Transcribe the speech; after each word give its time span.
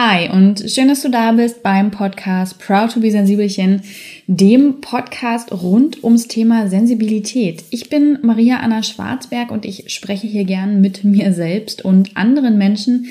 Hi 0.00 0.30
und 0.30 0.62
schön, 0.70 0.86
dass 0.86 1.02
du 1.02 1.10
da 1.10 1.32
bist 1.32 1.64
beim 1.64 1.90
Podcast 1.90 2.60
Proud 2.60 2.92
to 2.92 3.00
be 3.00 3.10
Sensibelchen, 3.10 3.82
dem 4.28 4.80
Podcast 4.80 5.50
rund 5.50 6.04
ums 6.04 6.28
Thema 6.28 6.68
Sensibilität. 6.68 7.64
Ich 7.70 7.90
bin 7.90 8.16
Maria 8.22 8.58
Anna 8.60 8.84
Schwarzberg 8.84 9.50
und 9.50 9.64
ich 9.64 9.92
spreche 9.92 10.28
hier 10.28 10.44
gern 10.44 10.80
mit 10.80 11.02
mir 11.02 11.32
selbst 11.32 11.84
und 11.84 12.16
anderen 12.16 12.58
Menschen, 12.58 13.06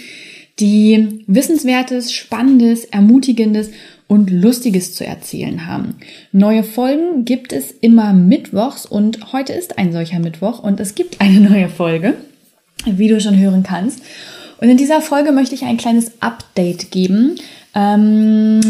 die 0.62 1.26
Wissenswertes, 1.28 2.13
Spannendes, 2.13 2.86
Ermutigendes 2.86 3.71
und 4.07 4.29
Lustiges 4.29 4.93
zu 4.93 5.05
erzählen 5.05 5.67
haben. 5.67 5.95
Neue 6.31 6.63
Folgen 6.63 7.25
gibt 7.25 7.51
es 7.51 7.71
immer 7.81 8.13
mittwochs 8.13 8.85
und 8.85 9.33
heute 9.33 9.51
ist 9.51 9.77
ein 9.77 9.91
solcher 9.91 10.19
Mittwoch 10.19 10.63
und 10.63 10.79
es 10.79 10.95
gibt 10.95 11.19
eine 11.19 11.41
neue 11.41 11.67
Folge, 11.67 12.13
wie 12.85 13.09
du 13.09 13.19
schon 13.19 13.38
hören 13.38 13.63
kannst. 13.63 14.01
Und 14.60 14.70
in 14.70 14.78
dieser 14.78 15.02
Folge 15.02 15.32
möchte 15.32 15.55
ich 15.55 15.64
ein 15.64 15.78
kleines 15.78 16.21
Update 16.21 16.92
geben. 16.92 17.36
Ähm, 17.76 18.61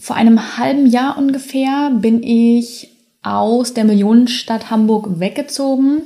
vor 0.00 0.16
einem 0.16 0.58
halben 0.58 0.86
Jahr 0.86 1.18
ungefähr 1.18 1.90
bin 1.90 2.22
ich 2.22 2.88
aus 3.22 3.74
der 3.74 3.84
Millionenstadt 3.84 4.70
Hamburg 4.70 5.20
weggezogen 5.20 6.02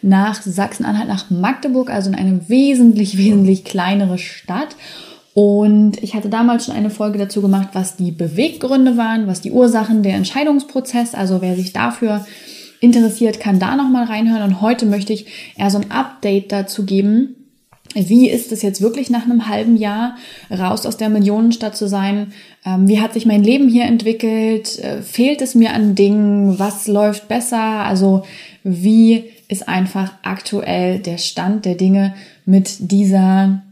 nach 0.00 0.42
Sachsen-Anhalt, 0.42 1.08
nach 1.08 1.30
Magdeburg, 1.30 1.90
also 1.90 2.10
in 2.10 2.16
eine 2.16 2.48
wesentlich, 2.48 3.18
wesentlich 3.18 3.64
kleinere 3.64 4.18
Stadt. 4.18 4.76
Und 5.34 6.02
ich 6.02 6.14
hatte 6.14 6.28
damals 6.28 6.66
schon 6.66 6.74
eine 6.74 6.90
Folge 6.90 7.18
dazu 7.18 7.40
gemacht, 7.40 7.68
was 7.72 7.96
die 7.96 8.10
Beweggründe 8.10 8.96
waren, 8.96 9.26
was 9.26 9.40
die 9.40 9.52
Ursachen 9.52 10.02
der 10.02 10.14
Entscheidungsprozess. 10.14 11.14
Also 11.14 11.40
wer 11.40 11.56
sich 11.56 11.72
dafür 11.72 12.26
interessiert, 12.80 13.40
kann 13.40 13.58
da 13.58 13.76
nochmal 13.76 14.04
reinhören. 14.04 14.42
Und 14.42 14.60
heute 14.60 14.86
möchte 14.86 15.12
ich 15.12 15.26
eher 15.56 15.70
so 15.70 15.78
ein 15.78 15.90
Update 15.90 16.52
dazu 16.52 16.84
geben, 16.84 17.41
wie 17.94 18.30
ist 18.30 18.52
es 18.52 18.62
jetzt 18.62 18.80
wirklich 18.80 19.10
nach 19.10 19.24
einem 19.24 19.48
halben 19.48 19.76
Jahr 19.76 20.16
raus 20.50 20.86
aus 20.86 20.96
der 20.96 21.08
Millionenstadt 21.08 21.76
zu 21.76 21.88
sein? 21.88 22.32
Ähm, 22.64 22.88
wie 22.88 23.00
hat 23.00 23.12
sich 23.12 23.26
mein 23.26 23.42
Leben 23.42 23.68
hier 23.68 23.84
entwickelt? 23.84 24.78
Äh, 24.78 25.02
fehlt 25.02 25.42
es 25.42 25.54
mir 25.54 25.72
an 25.74 25.94
Dingen? 25.94 26.58
Was 26.58 26.86
läuft 26.86 27.28
besser? 27.28 27.84
Also 27.84 28.24
wie 28.64 29.24
ist 29.48 29.68
einfach 29.68 30.12
aktuell 30.22 30.98
der 30.98 31.18
Stand 31.18 31.64
der 31.64 31.74
Dinge 31.74 32.14
mit 32.46 32.90
dieser, 32.90 33.62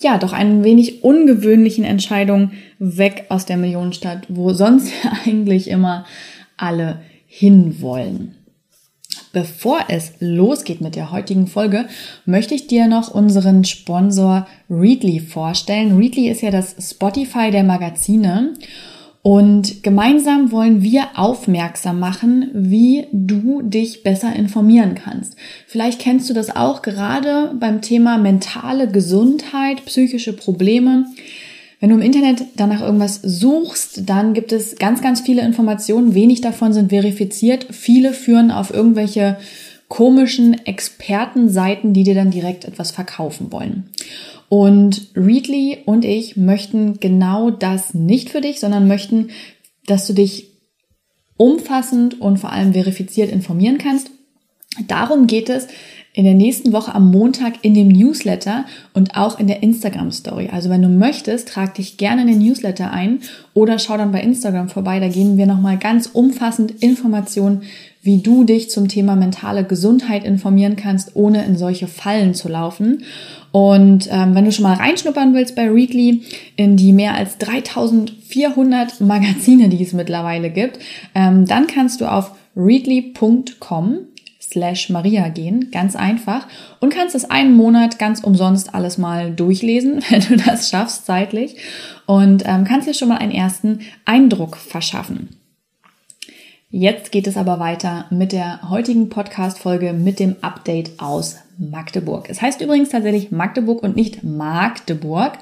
ja, 0.00 0.18
doch 0.18 0.32
ein 0.32 0.64
wenig 0.64 1.04
ungewöhnlichen 1.04 1.84
Entscheidung 1.84 2.52
weg 2.78 3.26
aus 3.28 3.46
der 3.46 3.56
Millionenstadt, 3.56 4.26
wo 4.28 4.52
sonst 4.52 4.92
eigentlich 5.24 5.68
immer 5.68 6.04
alle 6.56 7.00
hinwollen. 7.26 8.34
Bevor 9.32 9.78
es 9.88 10.12
losgeht 10.20 10.80
mit 10.80 10.96
der 10.96 11.10
heutigen 11.10 11.46
Folge, 11.46 11.86
möchte 12.24 12.54
ich 12.54 12.66
dir 12.66 12.86
noch 12.86 13.14
unseren 13.14 13.64
Sponsor 13.64 14.46
Readly 14.68 15.20
vorstellen. 15.20 15.96
Readly 15.96 16.28
ist 16.28 16.42
ja 16.42 16.50
das 16.50 16.76
Spotify 16.80 17.50
der 17.50 17.64
Magazine. 17.64 18.54
Und 19.22 19.82
gemeinsam 19.82 20.52
wollen 20.52 20.82
wir 20.82 21.08
aufmerksam 21.14 22.00
machen, 22.00 22.50
wie 22.54 23.06
du 23.12 23.62
dich 23.62 24.02
besser 24.02 24.34
informieren 24.34 24.94
kannst. 24.94 25.36
Vielleicht 25.66 26.00
kennst 26.00 26.30
du 26.30 26.34
das 26.34 26.54
auch 26.54 26.82
gerade 26.82 27.54
beim 27.58 27.82
Thema 27.82 28.16
mentale 28.16 28.90
Gesundheit, 28.90 29.84
psychische 29.84 30.32
Probleme. 30.32 31.06
Wenn 31.80 31.90
du 31.90 31.96
im 31.96 32.02
Internet 32.02 32.44
danach 32.56 32.80
irgendwas 32.80 33.20
suchst, 33.22 34.08
dann 34.08 34.34
gibt 34.34 34.52
es 34.52 34.76
ganz, 34.76 35.00
ganz 35.00 35.20
viele 35.20 35.42
Informationen. 35.42 36.14
Wenig 36.14 36.40
davon 36.40 36.72
sind 36.72 36.90
verifiziert. 36.90 37.68
Viele 37.70 38.12
führen 38.12 38.50
auf 38.50 38.72
irgendwelche 38.72 39.38
komischen 39.86 40.66
Expertenseiten, 40.66 41.92
die 41.92 42.02
dir 42.02 42.14
dann 42.14 42.30
direkt 42.30 42.64
etwas 42.64 42.90
verkaufen 42.90 43.52
wollen. 43.52 43.90
Und 44.48 45.08
Readly 45.14 45.78
und 45.84 46.04
ich 46.04 46.36
möchten 46.36 47.00
genau 47.00 47.50
das 47.50 47.94
nicht 47.94 48.30
für 48.30 48.40
dich, 48.40 48.60
sondern 48.60 48.88
möchten, 48.88 49.28
dass 49.86 50.06
du 50.06 50.14
dich 50.14 50.48
umfassend 51.36 52.20
und 52.20 52.38
vor 52.38 52.52
allem 52.52 52.72
verifiziert 52.72 53.30
informieren 53.30 53.78
kannst. 53.78 54.10
Darum 54.86 55.26
geht 55.26 55.48
es 55.48 55.68
in 56.18 56.24
der 56.24 56.34
nächsten 56.34 56.72
Woche 56.72 56.96
am 56.96 57.12
Montag 57.12 57.62
in 57.62 57.74
dem 57.74 57.86
Newsletter 57.86 58.64
und 58.92 59.14
auch 59.14 59.38
in 59.38 59.46
der 59.46 59.62
Instagram 59.62 60.10
Story. 60.10 60.48
Also 60.52 60.68
wenn 60.68 60.82
du 60.82 60.88
möchtest, 60.88 61.46
trag 61.46 61.76
dich 61.76 61.96
gerne 61.96 62.22
in 62.22 62.26
den 62.26 62.38
Newsletter 62.40 62.90
ein 62.90 63.20
oder 63.54 63.78
schau 63.78 63.96
dann 63.96 64.10
bei 64.10 64.20
Instagram 64.20 64.68
vorbei. 64.68 64.98
Da 64.98 65.06
geben 65.06 65.36
wir 65.36 65.46
nochmal 65.46 65.78
ganz 65.78 66.08
umfassend 66.12 66.72
Informationen, 66.82 67.62
wie 68.02 68.20
du 68.20 68.42
dich 68.42 68.68
zum 68.68 68.88
Thema 68.88 69.14
mentale 69.14 69.62
Gesundheit 69.62 70.24
informieren 70.24 70.74
kannst, 70.74 71.14
ohne 71.14 71.44
in 71.44 71.56
solche 71.56 71.86
Fallen 71.86 72.34
zu 72.34 72.48
laufen. 72.48 73.04
Und 73.52 74.08
ähm, 74.10 74.34
wenn 74.34 74.44
du 74.44 74.50
schon 74.50 74.64
mal 74.64 74.74
reinschnuppern 74.74 75.34
willst 75.34 75.54
bei 75.54 75.70
Readly 75.70 76.22
in 76.56 76.76
die 76.76 76.92
mehr 76.92 77.14
als 77.14 77.38
3400 77.38 79.00
Magazine, 79.00 79.68
die 79.68 79.84
es 79.84 79.92
mittlerweile 79.92 80.50
gibt, 80.50 80.80
ähm, 81.14 81.46
dann 81.46 81.68
kannst 81.68 82.00
du 82.00 82.10
auf 82.10 82.32
readly.com 82.56 83.98
slash 84.50 84.90
Maria 84.90 85.28
gehen, 85.28 85.70
ganz 85.70 85.96
einfach, 85.96 86.46
und 86.80 86.92
kannst 86.92 87.14
es 87.14 87.30
einen 87.30 87.54
Monat 87.54 87.98
ganz 87.98 88.20
umsonst 88.20 88.74
alles 88.74 88.98
mal 88.98 89.30
durchlesen, 89.30 90.02
wenn 90.10 90.22
du 90.22 90.36
das 90.36 90.70
schaffst 90.70 91.06
zeitlich, 91.06 91.56
und 92.06 92.44
ähm, 92.46 92.64
kannst 92.64 92.88
dir 92.88 92.94
schon 92.94 93.08
mal 93.08 93.18
einen 93.18 93.32
ersten 93.32 93.80
Eindruck 94.04 94.56
verschaffen. 94.56 95.38
Jetzt 96.70 97.12
geht 97.12 97.26
es 97.26 97.38
aber 97.38 97.60
weiter 97.60 98.04
mit 98.10 98.32
der 98.32 98.68
heutigen 98.68 99.08
Podcast-Folge 99.08 99.94
mit 99.94 100.20
dem 100.20 100.36
Update 100.42 101.00
aus 101.00 101.36
Magdeburg. 101.56 102.28
Es 102.28 102.42
heißt 102.42 102.60
übrigens 102.60 102.90
tatsächlich 102.90 103.30
Magdeburg 103.30 103.82
und 103.82 103.96
nicht 103.96 104.22
Magdeburg. 104.22 105.38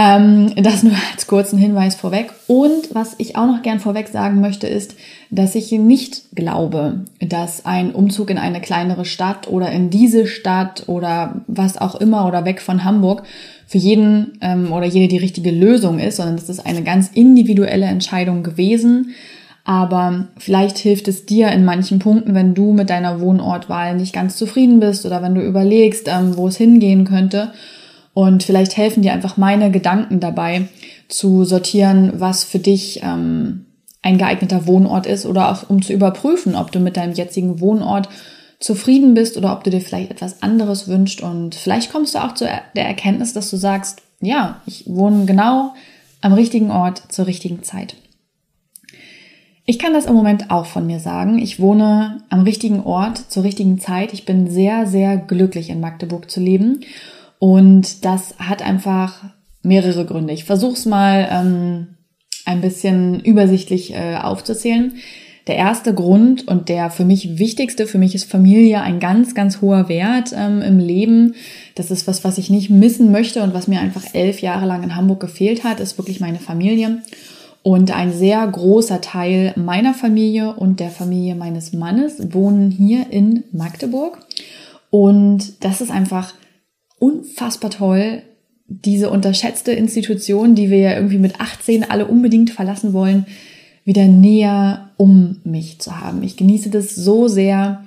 Ähm, 0.00 0.52
das 0.54 0.84
nur 0.84 0.94
als 1.12 1.26
kurzen 1.26 1.58
Hinweis 1.58 1.96
vorweg. 1.96 2.32
Und 2.46 2.94
was 2.94 3.16
ich 3.18 3.34
auch 3.34 3.46
noch 3.46 3.62
gern 3.62 3.80
vorweg 3.80 4.06
sagen 4.06 4.40
möchte, 4.40 4.68
ist, 4.68 4.94
dass 5.30 5.56
ich 5.56 5.72
nicht 5.72 6.22
glaube, 6.36 7.00
dass 7.18 7.66
ein 7.66 7.92
Umzug 7.92 8.30
in 8.30 8.38
eine 8.38 8.60
kleinere 8.60 9.04
Stadt 9.04 9.48
oder 9.48 9.72
in 9.72 9.90
diese 9.90 10.28
Stadt 10.28 10.84
oder 10.86 11.40
was 11.48 11.78
auch 11.78 11.96
immer 11.96 12.28
oder 12.28 12.44
weg 12.44 12.60
von 12.60 12.84
Hamburg 12.84 13.24
für 13.66 13.78
jeden 13.78 14.38
ähm, 14.40 14.72
oder 14.72 14.86
jede 14.86 15.08
die 15.08 15.18
richtige 15.18 15.50
Lösung 15.50 15.98
ist, 15.98 16.18
sondern 16.18 16.36
das 16.36 16.48
ist 16.48 16.64
eine 16.64 16.84
ganz 16.84 17.10
individuelle 17.12 17.86
Entscheidung 17.86 18.44
gewesen. 18.44 19.14
Aber 19.64 20.28
vielleicht 20.38 20.78
hilft 20.78 21.08
es 21.08 21.26
dir 21.26 21.50
in 21.50 21.64
manchen 21.64 21.98
Punkten, 21.98 22.34
wenn 22.34 22.54
du 22.54 22.72
mit 22.72 22.88
deiner 22.88 23.20
Wohnortwahl 23.20 23.96
nicht 23.96 24.14
ganz 24.14 24.36
zufrieden 24.36 24.78
bist 24.78 25.04
oder 25.04 25.22
wenn 25.22 25.34
du 25.34 25.42
überlegst, 25.42 26.06
ähm, 26.06 26.36
wo 26.36 26.46
es 26.46 26.56
hingehen 26.56 27.04
könnte 27.04 27.50
und 28.18 28.42
vielleicht 28.42 28.76
helfen 28.76 29.04
dir 29.04 29.12
einfach 29.12 29.36
meine 29.36 29.70
Gedanken 29.70 30.18
dabei 30.18 30.66
zu 31.06 31.44
sortieren, 31.44 32.14
was 32.16 32.42
für 32.42 32.58
dich 32.58 33.00
ähm, 33.04 33.66
ein 34.02 34.18
geeigneter 34.18 34.66
Wohnort 34.66 35.06
ist 35.06 35.24
oder 35.24 35.52
auch 35.52 35.70
um 35.70 35.82
zu 35.82 35.92
überprüfen, 35.92 36.56
ob 36.56 36.72
du 36.72 36.80
mit 36.80 36.96
deinem 36.96 37.12
jetzigen 37.12 37.60
Wohnort 37.60 38.08
zufrieden 38.58 39.14
bist 39.14 39.36
oder 39.36 39.52
ob 39.52 39.62
du 39.62 39.70
dir 39.70 39.80
vielleicht 39.80 40.10
etwas 40.10 40.42
anderes 40.42 40.88
wünschst. 40.88 41.20
Und 41.20 41.54
vielleicht 41.54 41.92
kommst 41.92 42.16
du 42.16 42.18
auch 42.18 42.34
zu 42.34 42.44
der 42.74 42.88
Erkenntnis, 42.88 43.34
dass 43.34 43.50
du 43.50 43.56
sagst, 43.56 44.02
ja, 44.20 44.62
ich 44.66 44.88
wohne 44.88 45.24
genau 45.24 45.74
am 46.20 46.32
richtigen 46.32 46.72
Ort 46.72 47.00
zur 47.10 47.28
richtigen 47.28 47.62
Zeit. 47.62 47.94
Ich 49.64 49.78
kann 49.78 49.92
das 49.92 50.06
im 50.06 50.14
Moment 50.14 50.50
auch 50.50 50.66
von 50.66 50.88
mir 50.88 50.98
sagen. 50.98 51.38
Ich 51.38 51.60
wohne 51.60 52.24
am 52.30 52.42
richtigen 52.42 52.80
Ort 52.80 53.30
zur 53.30 53.44
richtigen 53.44 53.78
Zeit. 53.78 54.12
Ich 54.12 54.24
bin 54.24 54.50
sehr, 54.50 54.88
sehr 54.88 55.16
glücklich 55.16 55.70
in 55.70 55.78
Magdeburg 55.78 56.28
zu 56.28 56.40
leben. 56.40 56.80
Und 57.38 58.04
das 58.04 58.34
hat 58.38 58.62
einfach 58.62 59.24
mehrere 59.62 60.04
Gründe. 60.04 60.32
Ich 60.32 60.44
versuche 60.44 60.74
es 60.74 60.86
mal 60.86 61.28
ähm, 61.30 61.88
ein 62.44 62.60
bisschen 62.60 63.20
übersichtlich 63.20 63.94
äh, 63.94 64.16
aufzuzählen. 64.16 64.94
Der 65.46 65.56
erste 65.56 65.94
Grund 65.94 66.46
und 66.46 66.68
der 66.68 66.90
für 66.90 67.06
mich 67.06 67.38
wichtigste, 67.38 67.86
für 67.86 67.96
mich 67.96 68.14
ist 68.14 68.30
Familie 68.30 68.82
ein 68.82 69.00
ganz, 69.00 69.34
ganz 69.34 69.62
hoher 69.62 69.88
Wert 69.88 70.34
ähm, 70.36 70.60
im 70.60 70.78
Leben. 70.78 71.34
Das 71.74 71.90
ist 71.90 72.06
was, 72.06 72.22
was 72.22 72.36
ich 72.36 72.50
nicht 72.50 72.68
missen 72.68 73.10
möchte 73.10 73.42
und 73.42 73.54
was 73.54 73.66
mir 73.66 73.80
einfach 73.80 74.02
elf 74.12 74.42
Jahre 74.42 74.66
lang 74.66 74.82
in 74.82 74.94
Hamburg 74.94 75.20
gefehlt 75.20 75.64
hat, 75.64 75.80
ist 75.80 75.96
wirklich 75.96 76.20
meine 76.20 76.38
Familie. 76.38 77.02
Und 77.62 77.96
ein 77.96 78.12
sehr 78.12 78.46
großer 78.46 79.00
Teil 79.00 79.52
meiner 79.56 79.94
Familie 79.94 80.52
und 80.52 80.80
der 80.80 80.90
Familie 80.90 81.34
meines 81.34 81.72
Mannes 81.72 82.32
wohnen 82.32 82.70
hier 82.70 83.06
in 83.10 83.44
Magdeburg. 83.52 84.18
Und 84.90 85.64
das 85.64 85.80
ist 85.80 85.90
einfach 85.90 86.34
unfassbar 86.98 87.70
toll, 87.70 88.22
diese 88.66 89.10
unterschätzte 89.10 89.72
Institution, 89.72 90.54
die 90.54 90.70
wir 90.70 90.78
ja 90.78 90.94
irgendwie 90.94 91.18
mit 91.18 91.40
18 91.40 91.90
alle 91.90 92.06
unbedingt 92.06 92.50
verlassen 92.50 92.92
wollen, 92.92 93.26
wieder 93.84 94.04
näher 94.04 94.90
um 94.98 95.40
mich 95.44 95.78
zu 95.78 95.98
haben. 96.00 96.22
Ich 96.22 96.36
genieße 96.36 96.68
das 96.68 96.94
so 96.94 97.28
sehr, 97.28 97.84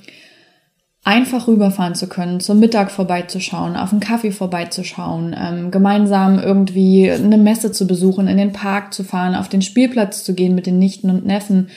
einfach 1.04 1.48
rüberfahren 1.48 1.96
zu 1.96 2.08
können, 2.08 2.40
zum 2.40 2.60
Mittag 2.60 2.92
vorbeizuschauen, 2.92 3.76
auf 3.76 3.92
einen 3.92 4.02
Kaffee 4.02 4.32
vorbeizuschauen, 4.32 5.36
ähm, 5.38 5.72
gemeinsam 5.72 6.38
irgendwie 6.38 7.10
eine 7.10 7.38
Messe 7.38 7.72
zu 7.72 7.88
besuchen, 7.88 8.28
in 8.28 8.38
den 8.38 8.54
Park 8.54 8.94
zu 8.94 9.04
fahren, 9.04 9.36
auf 9.36 9.50
den 9.50 9.64
Spielplatz 9.64 10.24
zu 10.24 10.36
gehen 10.36 10.54
mit 10.54 10.68
den 10.68 10.78
Nichten 10.78 11.10
und 11.10 11.26
Neffen, 11.26 11.70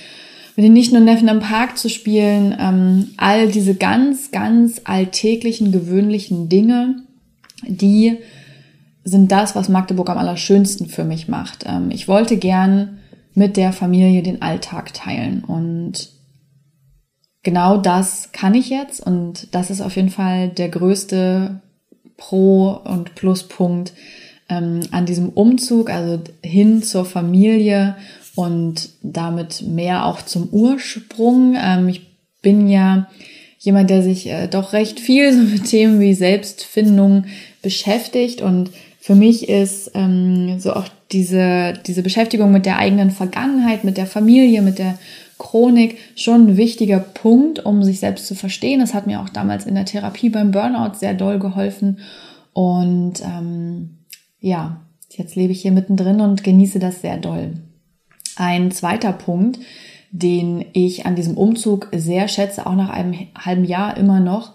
mit 0.56 0.64
den 0.64 0.75
Nichten 0.75 0.96
und 0.96 1.04
Neffen 1.04 1.28
im 1.28 1.40
Park 1.40 1.78
zu 1.78 1.88
spielen, 1.88 2.54
ähm, 2.60 3.10
all 3.16 3.48
diese 3.48 3.75
ganz, 3.75 4.31
ganz 4.31 4.82
alltäglichen, 4.84 5.72
gewöhnlichen 5.72 6.50
Dinge, 6.50 6.96
die 7.69 8.19
sind 9.05 9.31
das, 9.31 9.55
was 9.55 9.69
Magdeburg 9.69 10.08
am 10.11 10.19
allerschönsten 10.19 10.87
für 10.87 11.05
mich 11.05 11.28
macht. 11.28 11.64
Ähm, 11.66 11.90
ich 11.90 12.08
wollte 12.08 12.37
gern 12.37 12.99
mit 13.34 13.56
der 13.56 13.72
Familie 13.72 14.22
den 14.22 14.43
Alltag 14.43 14.94
teilen 14.94 15.44
und 15.44 16.11
genau 17.43 17.76
das 17.76 18.32
kann 18.32 18.55
ich 18.55 18.70
jetzt 18.70 19.00
und 19.00 19.49
das 19.52 19.70
ist 19.70 19.81
auf 19.81 19.96
jeden 19.96 20.11
Fall 20.11 20.49
der 20.49 20.69
größte 20.69 21.61
Pro- 22.16 22.81
und 22.84 23.14
Pluspunkt 23.14 23.93
ähm, 24.49 24.81
an 24.90 25.06
diesem 25.06 25.31
Umzug, 25.31 25.90
also 25.90 26.20
hin 26.43 26.82
zur 26.82 27.05
Familie 27.05 27.96
und 28.34 28.90
damit 29.02 29.62
mehr 29.62 30.06
auch 30.06 30.22
zum 30.22 30.49
Ursprung. 30.50 31.56
Ähm, 31.58 31.88
ich 31.88 32.06
bin 32.40 32.69
ja 32.69 33.08
jemand, 33.58 33.90
der 33.90 34.02
sich 34.02 34.28
äh, 34.28 34.46
doch 34.46 34.72
recht 34.72 35.00
viel 35.00 35.32
so 35.32 35.43
mit 35.52 35.64
Themen 35.64 36.00
wie 36.00 36.14
Selbstfindung 36.14 37.25
beschäftigt 37.64 38.40
und 38.40 38.70
für 39.00 39.16
mich 39.16 39.49
ist 39.49 39.90
ähm, 39.94 40.61
so 40.61 40.72
auch 40.72 40.87
diese, 41.11 41.75
diese 41.87 42.02
Beschäftigung 42.02 42.52
mit 42.52 42.64
der 42.64 42.78
eigenen 42.78 43.11
Vergangenheit, 43.11 43.84
mit 43.84 43.96
der 43.96 44.06
Familie, 44.06 44.62
mit 44.62 44.78
der 44.78 44.99
Chronik 45.38 45.99
schon 46.16 46.46
ein 46.46 46.56
wichtiger 46.56 47.00
Punkt, 47.00 47.64
um 47.64 47.82
sich 47.82 48.00
selbst 48.00 48.26
zu 48.26 48.34
verstehen. 48.34 48.81
Das 48.81 48.94
hat 48.94 49.06
mir 49.06 49.20
auch 49.20 49.28
damals 49.28 49.66
in 49.66 49.75
der 49.75 49.84
Therapie 49.84 50.31
beim 50.31 50.52
Burnout 50.52 50.94
sehr 50.94 51.12
doll 51.12 51.38
geholfen. 51.38 51.99
Und 52.52 53.20
ähm, 53.22 53.99
ja, 54.40 54.81
jetzt 55.10 55.37
lebe 55.37 55.52
ich 55.52 55.60
hier 55.60 55.72
mittendrin 55.72 56.20
und 56.20 56.44
genieße 56.44 56.78
das 56.78 57.00
sehr 57.00 57.19
doll. 57.19 57.55
Ein 58.37 58.70
zweiter 58.70 59.12
Punkt, 59.12 59.58
den 60.12 60.64
ich 60.72 61.06
an 61.06 61.17
diesem 61.17 61.37
Umzug 61.37 61.88
sehr 61.94 62.28
schätze, 62.28 62.67
auch 62.67 62.75
nach 62.75 62.90
einem 62.90 63.14
halben 63.37 63.64
Jahr 63.64 63.96
immer 63.96 64.20
noch, 64.20 64.55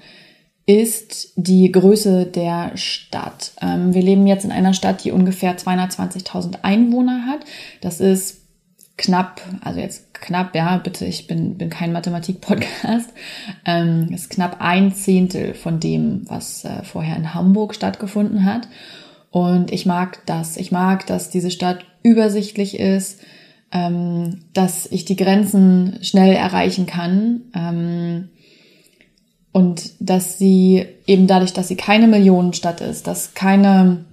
ist 0.70 1.34
die 1.36 1.72
Größe 1.72 2.28
der 2.28 2.78
Stadt. 2.78 3.54
Ähm, 3.60 3.96
wir 3.96 4.04
leben 4.04 4.28
jetzt 4.28 4.46
in 4.46 4.52
einer 4.52 4.76
Stadt, 4.76 5.04
die 5.04 5.12
ungefähr 5.12 5.58
220.000 5.58 6.60
Einwohner 6.62 7.26
hat. 7.26 7.40
Das 7.82 8.00
ist 8.00 8.42
knapp, 8.96 9.42
also 9.62 9.80
jetzt 9.80 10.14
knapp, 10.14 10.54
ja, 10.54 10.78
bitte, 10.78 11.06
ich 11.06 11.26
bin, 11.26 11.58
bin 11.58 11.72
kein 11.72 11.92
Mathematik-Podcast, 11.92 13.10
ähm, 13.66 14.10
ist 14.14 14.30
knapp 14.30 14.58
ein 14.60 14.94
Zehntel 14.94 15.56
von 15.56 15.80
dem, 15.80 16.30
was 16.30 16.66
äh, 16.66 16.84
vorher 16.84 17.16
in 17.16 17.34
Hamburg 17.34 17.74
stattgefunden 17.74 18.46
hat. 18.46 18.68
Und 19.32 19.72
ich 19.72 19.88
mag 19.88 20.24
das. 20.28 20.56
Ich 20.56 20.72
mag, 20.72 21.08
dass 21.08 21.32
diese 21.32 21.50
Stadt 21.50 21.80
übersichtlich 22.04 22.80
ist, 22.80 23.22
ähm, 23.72 24.42
dass 24.54 24.86
ich 24.86 25.04
die 25.04 25.16
Grenzen 25.16 25.98
schnell 26.04 26.36
erreichen 26.36 26.86
kann. 26.86 27.42
Ähm, 27.56 28.30
und 29.52 29.92
dass 30.00 30.38
sie 30.38 30.86
eben 31.08 31.28
dadurch, 31.28 31.54
dass 31.54 31.68
sie 31.68 31.76
keine 31.76 32.08
Millionenstadt 32.08 32.82
ist, 32.82 33.08
dass 33.08 33.34
keine 33.34 34.06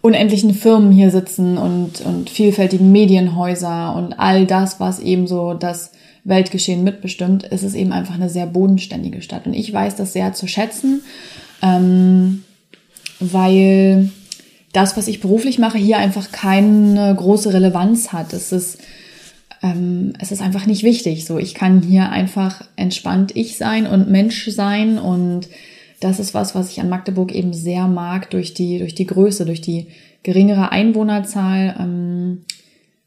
unendlichen 0.00 0.54
Firmen 0.54 0.92
hier 0.92 1.10
sitzen 1.10 1.58
und, 1.58 2.00
und 2.00 2.30
vielfältigen 2.30 2.92
Medienhäuser 2.92 3.94
und 3.96 4.18
all 4.18 4.46
das, 4.46 4.78
was 4.80 5.00
eben 5.00 5.26
so 5.26 5.54
das 5.54 5.92
Weltgeschehen 6.24 6.84
mitbestimmt, 6.84 7.44
ist 7.44 7.62
es 7.62 7.74
eben 7.74 7.92
einfach 7.92 8.14
eine 8.14 8.28
sehr 8.28 8.46
bodenständige 8.46 9.20
Stadt. 9.20 9.46
Und 9.46 9.54
ich 9.54 9.72
weiß 9.72 9.96
das 9.96 10.12
sehr 10.12 10.32
zu 10.32 10.46
schätzen, 10.46 11.02
ähm, 11.62 12.44
weil 13.20 14.10
das, 14.72 14.96
was 14.96 15.08
ich 15.08 15.20
beruflich 15.20 15.58
mache, 15.58 15.78
hier 15.78 15.98
einfach 15.98 16.32
keine 16.32 17.14
große 17.14 17.52
Relevanz 17.52 18.12
hat. 18.12 18.32
Es 18.32 18.52
ist 18.52 18.78
ähm, 19.62 20.12
es 20.18 20.32
ist 20.32 20.42
einfach 20.42 20.66
nicht 20.66 20.82
wichtig. 20.82 21.24
So, 21.24 21.38
ich 21.38 21.54
kann 21.54 21.82
hier 21.82 22.10
einfach 22.10 22.62
entspannt 22.76 23.34
ich 23.34 23.56
sein 23.56 23.86
und 23.86 24.10
Mensch 24.10 24.48
sein 24.50 24.98
und 24.98 25.48
das 26.00 26.20
ist 26.20 26.34
was, 26.34 26.54
was 26.54 26.70
ich 26.70 26.80
an 26.80 26.88
Magdeburg 26.88 27.32
eben 27.32 27.52
sehr 27.52 27.88
mag 27.88 28.30
durch 28.30 28.54
die 28.54 28.78
durch 28.78 28.94
die 28.94 29.06
Größe, 29.06 29.46
durch 29.46 29.60
die 29.60 29.88
geringere 30.22 30.72
Einwohnerzahl 30.72 31.76
ähm, 31.78 32.44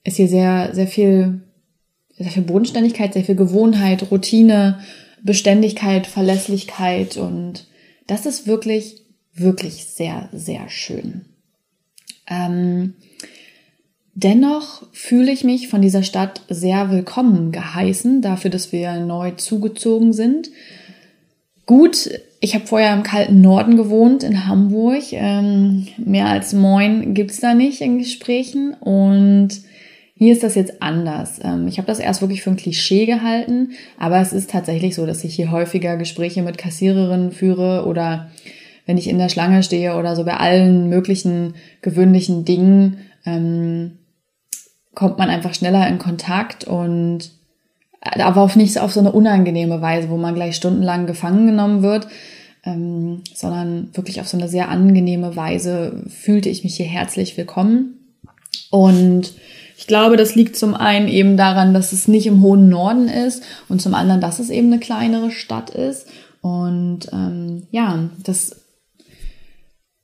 ist 0.03 0.17
hier 0.17 0.27
sehr 0.27 0.73
sehr 0.73 0.87
viel 0.87 1.41
sehr 2.17 2.31
viel 2.31 2.43
Bodenständigkeit, 2.43 3.13
sehr 3.13 3.23
viel 3.23 3.35
Gewohnheit, 3.35 4.11
Routine, 4.11 4.79
Beständigkeit, 5.23 6.07
Verlässlichkeit 6.07 7.17
und 7.17 7.67
das 8.07 8.25
ist 8.25 8.47
wirklich 8.47 9.03
wirklich 9.33 9.85
sehr 9.85 10.29
sehr 10.31 10.67
schön. 10.69 11.25
Ähm, 12.27 12.95
Dennoch 14.21 14.83
fühle 14.91 15.31
ich 15.31 15.45
mich 15.45 15.69
von 15.69 15.81
dieser 15.81 16.03
Stadt 16.03 16.41
sehr 16.49 16.91
willkommen 16.91 17.53
geheißen, 17.53 18.21
dafür, 18.21 18.51
dass 18.51 18.73
wir 18.73 18.99
neu 18.99 19.31
zugezogen 19.31 20.11
sind. 20.11 20.49
Gut, 21.65 22.09
ich 22.41 22.53
habe 22.53 22.67
vorher 22.67 22.93
im 22.93 23.03
kalten 23.03 23.39
Norden 23.39 23.77
gewohnt, 23.77 24.23
in 24.23 24.45
Hamburg. 24.45 25.03
Ähm, 25.13 25.87
mehr 25.97 26.25
als 26.25 26.51
Moin 26.51 27.13
gibt's 27.13 27.39
da 27.39 27.53
nicht 27.53 27.79
in 27.79 27.97
Gesprächen. 27.97 28.73
Und 28.73 29.51
hier 30.15 30.33
ist 30.33 30.43
das 30.43 30.55
jetzt 30.55 30.81
anders. 30.81 31.39
Ähm, 31.41 31.69
ich 31.69 31.77
habe 31.77 31.87
das 31.87 31.99
erst 31.99 32.19
wirklich 32.19 32.41
für 32.41 32.49
ein 32.49 32.57
Klischee 32.57 33.05
gehalten, 33.05 33.69
aber 33.97 34.19
es 34.19 34.33
ist 34.33 34.49
tatsächlich 34.49 34.95
so, 34.95 35.05
dass 35.05 35.23
ich 35.23 35.33
hier 35.33 35.51
häufiger 35.51 35.95
Gespräche 35.95 36.41
mit 36.41 36.57
Kassiererinnen 36.57 37.31
führe 37.31 37.85
oder 37.85 38.29
wenn 38.85 38.97
ich 38.97 39.07
in 39.07 39.17
der 39.17 39.29
Schlange 39.29 39.63
stehe 39.63 39.95
oder 39.95 40.17
so 40.17 40.25
bei 40.25 40.35
allen 40.35 40.89
möglichen 40.89 41.53
gewöhnlichen 41.81 42.43
Dingen. 42.43 42.97
Ähm, 43.25 43.98
kommt 44.95 45.17
man 45.17 45.29
einfach 45.29 45.53
schneller 45.53 45.87
in 45.87 45.99
Kontakt 45.99 46.63
und 46.63 47.31
äh, 48.01 48.21
aber 48.21 48.41
auf 48.41 48.55
nicht 48.55 48.79
auf 48.79 48.91
so 48.91 48.99
eine 48.99 49.11
unangenehme 49.11 49.81
Weise, 49.81 50.09
wo 50.09 50.17
man 50.17 50.35
gleich 50.35 50.55
stundenlang 50.55 51.07
gefangen 51.07 51.47
genommen 51.47 51.81
wird, 51.81 52.07
ähm, 52.65 53.21
sondern 53.33 53.89
wirklich 53.93 54.21
auf 54.21 54.27
so 54.27 54.37
eine 54.37 54.47
sehr 54.47 54.69
angenehme 54.69 55.35
Weise 55.35 56.03
fühlte 56.09 56.49
ich 56.49 56.63
mich 56.63 56.75
hier 56.75 56.87
herzlich 56.87 57.37
willkommen. 57.37 57.95
Und 58.69 59.33
ich 59.77 59.87
glaube, 59.87 60.17
das 60.17 60.35
liegt 60.35 60.57
zum 60.57 60.75
einen 60.75 61.07
eben 61.07 61.37
daran, 61.37 61.73
dass 61.73 61.93
es 61.93 62.07
nicht 62.07 62.27
im 62.27 62.41
hohen 62.41 62.69
Norden 62.69 63.07
ist 63.07 63.43
und 63.69 63.81
zum 63.81 63.93
anderen, 63.93 64.21
dass 64.21 64.39
es 64.39 64.49
eben 64.49 64.67
eine 64.67 64.79
kleinere 64.79 65.31
Stadt 65.31 65.69
ist. 65.69 66.07
Und 66.41 67.07
ähm, 67.13 67.63
ja, 67.71 68.09
das 68.23 68.61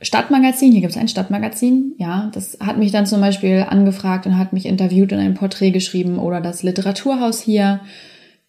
Stadtmagazin, 0.02 0.72
hier 0.72 0.82
gibt 0.82 0.92
es 0.92 1.00
ein 1.00 1.08
Stadtmagazin, 1.08 1.94
ja, 1.98 2.30
das 2.34 2.58
hat 2.60 2.78
mich 2.78 2.92
dann 2.92 3.06
zum 3.06 3.22
Beispiel 3.22 3.66
angefragt 3.68 4.26
und 4.26 4.38
hat 4.38 4.52
mich 4.52 4.66
interviewt 4.66 5.14
und 5.14 5.20
ein 5.20 5.36
Porträt 5.36 5.72
geschrieben 5.72 6.20
oder 6.20 6.42
das 6.42 6.64
Literaturhaus 6.64 7.42
hier, 7.42 7.80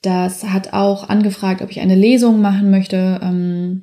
das 0.03 0.45
hat 0.45 0.73
auch 0.73 1.09
angefragt, 1.09 1.63
ob 1.63 1.71
ich 1.71 1.81
eine 1.81 1.95
Lesung 1.95 2.41
machen 2.41 2.71
möchte, 2.71 3.21
ähm, 3.23 3.83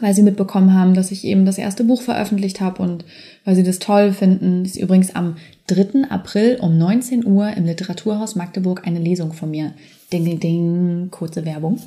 weil 0.00 0.14
sie 0.14 0.22
mitbekommen 0.22 0.74
haben, 0.74 0.94
dass 0.94 1.10
ich 1.10 1.24
eben 1.24 1.46
das 1.46 1.58
erste 1.58 1.84
Buch 1.84 2.02
veröffentlicht 2.02 2.60
habe 2.60 2.82
und 2.82 3.04
weil 3.44 3.54
sie 3.54 3.62
das 3.62 3.78
toll 3.78 4.12
finden. 4.12 4.64
Ist 4.64 4.76
übrigens 4.76 5.14
am 5.14 5.36
3. 5.68 6.10
April 6.10 6.58
um 6.60 6.76
19 6.76 7.24
Uhr 7.24 7.50
im 7.50 7.64
Literaturhaus 7.64 8.34
Magdeburg 8.34 8.86
eine 8.86 8.98
Lesung 8.98 9.32
von 9.32 9.50
mir. 9.50 9.72
Ding, 10.14 10.24
ding, 10.24 10.38
ding, 10.38 11.08
kurze 11.10 11.44
Werbung. 11.44 11.80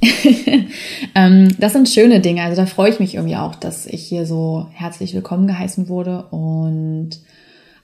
ähm, 1.14 1.54
das 1.58 1.74
sind 1.74 1.86
schöne 1.86 2.20
Dinge. 2.20 2.42
Also 2.42 2.62
da 2.62 2.64
freue 2.64 2.88
ich 2.88 2.98
mich 2.98 3.14
irgendwie 3.14 3.36
auch, 3.36 3.54
dass 3.54 3.84
ich 3.84 4.02
hier 4.04 4.24
so 4.24 4.68
herzlich 4.72 5.12
willkommen 5.12 5.46
geheißen 5.46 5.90
wurde 5.90 6.24
und 6.30 7.10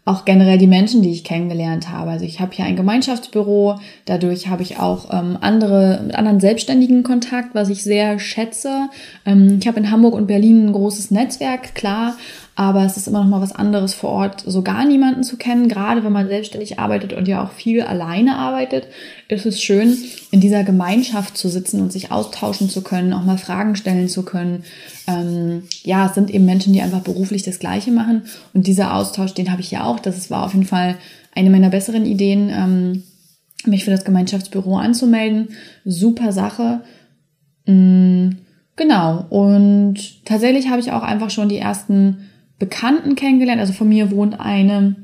auch 0.07 0.25
generell 0.25 0.57
die 0.57 0.67
Menschen, 0.67 1.03
die 1.03 1.11
ich 1.11 1.23
kennengelernt 1.23 1.91
habe. 1.91 2.13
Also 2.13 2.25
ich 2.25 2.41
habe 2.41 2.53
hier 2.55 2.65
ein 2.65 2.77
Gemeinschaftsbüro, 2.77 3.79
dadurch 4.07 4.49
habe 4.49 4.63
ich 4.63 4.79
auch 4.79 5.13
ähm, 5.13 5.37
andere 5.39 6.01
mit 6.07 6.15
anderen 6.15 6.41
Selbstständigen 6.41 7.03
Kontakt, 7.03 7.55
was 7.55 7.69
ich 7.69 7.83
sehr 7.83 8.19
schätze. 8.19 8.89
Ähm, 9.27 9.59
ich 9.61 9.69
habe 9.69 9.81
in 9.81 9.91
Hamburg 9.91 10.15
und 10.15 10.27
Berlin 10.29 10.69
ein 10.69 10.73
großes 10.73 11.11
Netzwerk, 11.11 11.75
klar, 11.75 12.17
aber 12.61 12.85
es 12.85 12.99
ist 12.99 13.09
immer 13.09 13.23
noch 13.23 13.31
mal 13.31 13.41
was 13.41 13.53
anderes 13.53 13.95
vor 13.95 14.11
Ort, 14.11 14.43
so 14.47 14.61
gar 14.61 14.85
niemanden 14.85 15.23
zu 15.23 15.39
kennen. 15.39 15.71
Gerade 15.71 16.05
wenn 16.05 16.13
man 16.13 16.29
selbstständig 16.29 16.79
arbeitet 16.79 17.15
und 17.15 17.27
ja 17.27 17.43
auch 17.43 17.53
viel 17.53 17.81
alleine 17.81 18.37
arbeitet, 18.37 18.87
ist 19.29 19.47
es 19.47 19.63
schön, 19.63 19.97
in 20.31 20.41
dieser 20.41 20.63
Gemeinschaft 20.63 21.39
zu 21.39 21.49
sitzen 21.49 21.81
und 21.81 21.91
sich 21.91 22.13
austauschen 22.13 22.69
zu 22.69 22.83
können, 22.83 23.15
auch 23.15 23.25
mal 23.25 23.39
Fragen 23.39 23.77
stellen 23.77 24.11
zu 24.11 24.27
können. 24.27 24.65
Ähm, 25.07 25.63
ja, 25.85 26.05
es 26.05 26.15
sind 26.15 26.29
eben 26.29 26.45
Menschen, 26.45 26.75
die 26.75 26.83
einfach 26.83 27.01
beruflich 27.01 27.45
das 27.45 27.61
Gleiche 27.61 27.93
machen. 27.93 28.25
Und 28.53 28.67
dieser 28.67 28.93
Austausch, 28.93 29.33
den 29.33 29.51
habe 29.51 29.63
ich 29.63 29.71
ja 29.71 29.85
auch. 29.85 29.99
Das 29.99 30.31
war 30.31 30.45
auf 30.45 30.53
jeden 30.53 30.67
Fall 30.67 30.99
eine 31.35 31.49
meiner 31.49 31.71
besseren 31.71 32.05
Ideen, 32.05 32.51
ähm, 32.51 33.05
mich 33.65 33.87
für 33.87 33.91
das 33.91 34.05
Gemeinschaftsbüro 34.05 34.77
anzumelden. 34.77 35.49
Super 35.87 36.33
Sache. 36.33 36.83
Mhm. 37.65 38.37
Genau. 38.77 39.25
Und 39.31 40.27
tatsächlich 40.27 40.69
habe 40.69 40.81
ich 40.81 40.93
auch 40.93 41.03
einfach 41.03 41.31
schon 41.31 41.49
die 41.49 41.57
ersten 41.57 42.27
Bekannten 42.61 43.17
kennengelernt. 43.17 43.61
Also 43.61 43.73
von 43.73 43.89
mir 43.89 44.13
wohnt 44.13 44.39
eine, 44.39 44.95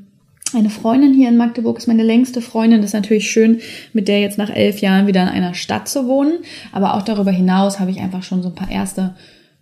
eine 0.55 0.71
Freundin 0.71 1.15
hier 1.15 1.29
in 1.29 1.37
Magdeburg, 1.37 1.79
ist 1.79 1.89
meine 1.89 2.05
längste 2.05 2.41
Freundin. 2.41 2.83
Das 2.83 2.91
ist 2.91 2.95
natürlich 2.95 3.29
schön, 3.29 3.61
mit 3.93 4.07
der 4.07 4.21
jetzt 4.21 4.39
nach 4.39 4.51
elf 4.51 4.81
Jahren 4.81 5.09
wieder 5.09 5.23
in 5.23 5.29
einer 5.29 5.55
Stadt 5.55 5.89
zu 5.89 6.07
wohnen. 6.07 6.41
Aber 6.71 6.95
auch 6.95 7.03
darüber 7.03 7.33
hinaus 7.33 7.81
habe 7.81 7.91
ich 7.91 7.99
einfach 7.99 8.23
schon 8.23 8.43
so 8.43 8.51
ein 8.51 8.55
paar 8.55 8.71
erste 8.71 9.17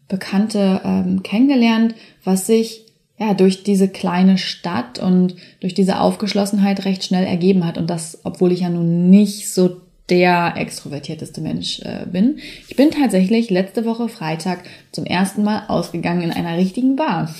Bekannte 0.09 0.83
ähm, 0.85 1.23
kennengelernt, 1.23 1.95
was 2.25 2.47
sich 2.47 2.85
ja 3.17 3.33
durch 3.33 3.63
diese 3.63 3.89
kleine 3.89 4.39
Stadt 4.39 4.99
und 4.99 5.37
durch 5.61 5.73
diese 5.73 6.01
Aufgeschlossenheit 6.01 6.85
recht 6.85 7.05
schnell 7.05 7.25
ergeben 7.25 7.65
hat. 7.65 7.79
Und 7.79 7.89
das, 7.89 8.19
obwohl 8.25 8.51
ich 8.51 8.61
ja 8.61 8.71
nun 8.71 9.09
nicht 9.09 9.55
so 9.55 9.81
der 10.11 10.55
extrovertierteste 10.57 11.41
Mensch 11.41 11.81
äh, 11.81 12.07
bin. 12.11 12.39
Ich 12.69 12.77
bin 12.77 12.91
tatsächlich 12.91 13.51
letzte 13.51 13.85
Woche 13.87 14.09
Freitag 14.09 14.65
zum 14.93 15.07
ersten 15.07 15.45
Mal 15.45 15.65
ausgegangen 15.69 16.23
in 16.23 16.33
einer 16.33 16.59
richtigen 16.59 16.97
Bar. 16.97 17.33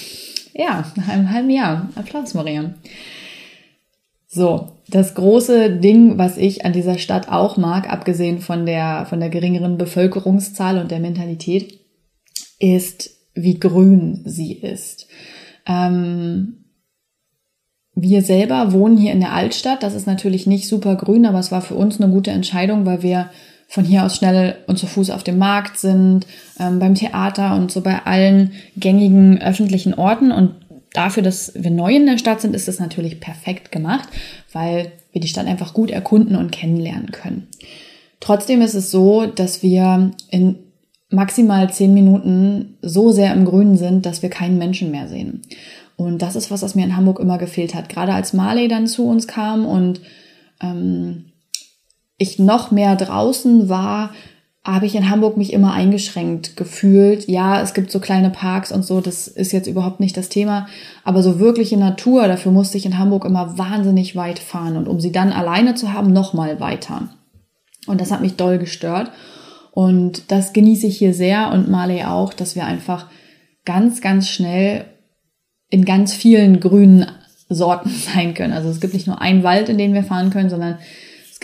Ja, 0.55 0.85
nach 0.97 1.09
einem 1.09 1.31
halben 1.31 1.51
Jahr. 1.51 1.91
Applaus, 1.97 2.33
Maria. 2.33 2.75
So, 4.27 4.73
das 4.89 5.15
große 5.15 5.79
Ding, 5.79 6.19
was 6.19 6.37
ich 6.37 6.65
an 6.65 6.73
dieser 6.73 6.99
Stadt 6.99 7.29
auch 7.29 7.57
mag, 7.57 7.91
abgesehen 7.91 8.41
von 8.41 8.67
der, 8.67 9.07
von 9.07 9.21
der 9.21 9.29
geringeren 9.29 9.79
Bevölkerungszahl 9.79 10.79
und 10.79 10.91
der 10.91 11.01
Mentalität, 11.01 11.81
ist, 12.59 13.11
wie 13.35 13.59
grün 13.59 14.23
sie 14.25 14.53
ist. 14.55 15.09
Ähm, 15.67 16.65
wir 17.95 18.23
selber 18.23 18.73
wohnen 18.73 18.97
hier 18.97 19.13
in 19.13 19.21
der 19.21 19.33
Altstadt. 19.33 19.83
Das 19.83 19.95
ist 19.95 20.07
natürlich 20.07 20.47
nicht 20.47 20.69
super 20.69 20.97
grün, 20.97 21.27
aber 21.27 21.39
es 21.39 21.53
war 21.53 21.63
für 21.63 21.75
uns 21.75 22.01
eine 22.01 22.13
gute 22.13 22.31
Entscheidung, 22.31 22.87
weil 22.87 23.03
wir 23.03 23.31
von 23.75 23.85
hier 23.85 24.05
aus 24.05 24.15
schnell 24.15 24.55
und 24.69 24.79
zu 24.79 24.87
Fuß 24.87 25.11
auf 25.11 25.25
dem 25.25 25.37
Markt 25.37 25.79
sind, 25.79 26.29
ähm, 26.61 26.79
beim 26.79 26.95
Theater 26.95 27.57
und 27.57 27.73
so 27.73 27.81
bei 27.81 28.07
allen 28.07 28.53
gängigen 28.77 29.43
öffentlichen 29.43 29.95
Orten. 29.95 30.31
Und 30.31 30.55
dafür, 30.93 31.25
dass 31.25 31.53
wir 31.57 31.73
neu 31.73 31.97
in 31.97 32.07
der 32.07 32.19
Stadt 32.19 32.41
sind, 32.41 32.55
ist 32.55 32.69
es 32.69 32.79
natürlich 32.79 33.19
perfekt 33.19 33.73
gemacht, 33.73 34.09
weil 34.53 34.93
wir 35.11 35.21
die 35.21 35.27
Stadt 35.27 35.49
einfach 35.49 35.75
gut 35.75 35.91
erkunden 35.91 36.37
und 36.37 36.53
kennenlernen 36.53 37.11
können. 37.11 37.49
Trotzdem 38.21 38.63
ist 38.63 38.75
es 38.75 38.93
so, 38.93 39.27
dass 39.27 39.65
wir 39.65 40.13
in 40.31 40.57
maximal 41.11 41.69
zehn 41.73 41.93
Minuten 41.93 42.77
so 42.81 43.11
sehr 43.11 43.33
im 43.33 43.45
Grünen 43.45 43.77
sind, 43.77 44.07
dass 44.07 44.23
wir 44.23 44.31
keinen 44.31 44.57
Menschen 44.57 44.93
mehr 44.93 45.09
sehen. 45.09 45.43
Und 45.97 46.23
das 46.23 46.37
ist 46.37 46.53
was, 46.53 46.63
was 46.63 46.77
mir 46.77 46.85
in 46.85 46.97
Hamburg 46.97 47.19
immer 47.19 47.39
gefehlt 47.39 47.75
hat. 47.75 47.89
Gerade 47.89 48.13
als 48.13 48.35
Marley 48.35 48.69
dann 48.69 48.87
zu 48.87 49.05
uns 49.09 49.27
kam 49.27 49.67
und 49.67 50.01
ähm, 50.63 51.25
ich 52.17 52.39
noch 52.39 52.71
mehr 52.71 52.97
draußen 52.97 53.69
war, 53.69 54.11
habe 54.65 54.87
ich 54.87 54.95
in 54.95 55.11
Hamburg 55.11 55.37
mich 55.37 55.53
immer 55.53 55.75
eingeschränkt 55.75 56.57
gefühlt. 56.57 57.29
Ja, 57.29 57.61
es 57.61 57.75
gibt 57.75 57.91
so 57.91 58.01
kleine 58.01 58.31
Parks 58.31 58.73
und 58.73 58.83
so, 58.83 59.03
das 59.03 59.29
ist 59.29 59.53
jetzt 59.53 59.67
überhaupt 59.67 60.01
nicht 60.01 60.17
das 60.17 60.31
Thema. 60.31 60.67
Aber 61.05 61.23
so 61.23 61.39
wirkliche 61.39 61.77
Natur, 61.77 62.27
dafür 62.29 62.51
musste 62.51 62.79
ich 62.79 62.87
in 62.87 62.99
Hamburg 62.99 63.27
immer 63.27 63.59
wahnsinnig 63.59 64.17
weit 64.17 64.39
fahren. 64.39 64.79
Und 64.79 64.89
um 64.89 65.01
sie 65.01 65.13
dann 65.13 65.33
alleine 65.33 65.75
zu 65.75 65.93
haben, 65.93 66.15
noch 66.15 66.33
mal 66.33 66.61
weiter. 66.61 67.11
Und 67.87 68.01
das 68.01 68.11
hat 68.11 68.23
mich 68.23 68.37
doll 68.37 68.59
gestört. 68.59 69.11
Und 69.73 70.31
das 70.31 70.55
genieße 70.55 70.87
ich 70.87 70.97
hier 70.97 71.13
sehr 71.13 71.53
und 71.53 71.69
Marley 71.69 72.05
auch, 72.05 72.33
dass 72.33 72.55
wir 72.55 72.65
einfach 72.65 73.09
ganz, 73.67 74.01
ganz 74.01 74.29
schnell 74.29 74.87
in 75.69 75.85
ganz 75.85 76.15
vielen 76.15 76.61
grünen 76.61 77.07
Sorten 77.51 77.91
sein 78.15 78.33
können. 78.33 78.55
Also 78.55 78.71
es 78.71 78.81
gibt 78.81 78.95
nicht 78.95 79.07
nur 79.07 79.21
einen 79.21 79.43
Wald, 79.43 79.69
in 79.69 79.77
den 79.77 79.93
wir 79.93 80.05
fahren 80.05 80.31
können, 80.31 80.49
sondern 80.49 80.79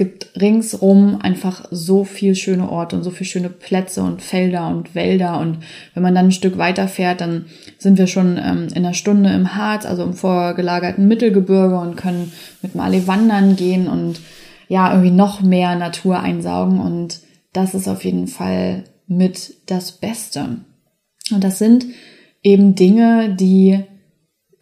gibt 0.00 0.40
ringsrum 0.40 1.20
einfach 1.20 1.66
so 1.70 2.04
viel 2.04 2.34
schöne 2.34 2.70
Orte 2.70 2.96
und 2.96 3.02
so 3.02 3.10
viel 3.10 3.26
schöne 3.26 3.50
Plätze 3.50 4.02
und 4.02 4.22
Felder 4.22 4.68
und 4.68 4.94
Wälder. 4.94 5.38
Und 5.38 5.58
wenn 5.92 6.02
man 6.02 6.14
dann 6.14 6.28
ein 6.28 6.32
Stück 6.32 6.56
weiter 6.56 6.88
fährt, 6.88 7.20
dann 7.20 7.44
sind 7.76 7.98
wir 7.98 8.06
schon 8.06 8.38
ähm, 8.38 8.68
in 8.68 8.78
einer 8.78 8.94
Stunde 8.94 9.28
im 9.28 9.54
Harz, 9.54 9.84
also 9.84 10.02
im 10.02 10.14
vorgelagerten 10.14 11.06
Mittelgebirge 11.06 11.78
und 11.78 11.98
können 11.98 12.32
mit 12.62 12.74
Marley 12.74 13.06
wandern 13.06 13.56
gehen 13.56 13.88
und 13.88 14.22
ja, 14.68 14.90
irgendwie 14.90 15.10
noch 15.10 15.42
mehr 15.42 15.76
Natur 15.76 16.18
einsaugen. 16.18 16.80
Und 16.80 17.20
das 17.52 17.74
ist 17.74 17.86
auf 17.86 18.02
jeden 18.02 18.26
Fall 18.26 18.84
mit 19.06 19.54
das 19.66 19.92
Beste. 19.92 20.60
Und 21.30 21.44
das 21.44 21.58
sind 21.58 21.84
eben 22.42 22.74
Dinge, 22.74 23.36
die, 23.38 23.80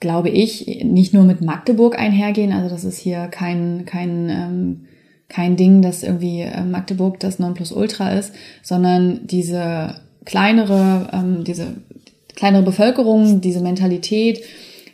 glaube 0.00 0.30
ich, 0.30 0.83
nicht 0.83 1.14
nur 1.14 1.23
mit 1.23 1.42
Magdeburg 1.42 1.97
einhergehen. 1.97 2.50
Also 2.50 2.68
das 2.68 2.83
ist 2.83 2.99
hier 2.99 3.28
kein, 3.28 3.85
kein, 3.87 4.28
ähm, 4.30 4.85
kein 5.28 5.56
Ding, 5.56 5.82
dass 5.82 6.02
irgendwie 6.02 6.40
äh, 6.40 6.62
Magdeburg 6.62 7.20
das 7.20 7.38
Nonplusultra 7.38 8.11
ist, 8.12 8.32
sondern 8.62 9.26
diese 9.26 10.00
kleinere, 10.25 11.08
ähm, 11.12 11.44
diese 11.44 11.75
kleinere 12.35 12.62
Bevölkerung, 12.62 13.40
diese 13.40 13.61
Mentalität, 13.61 14.42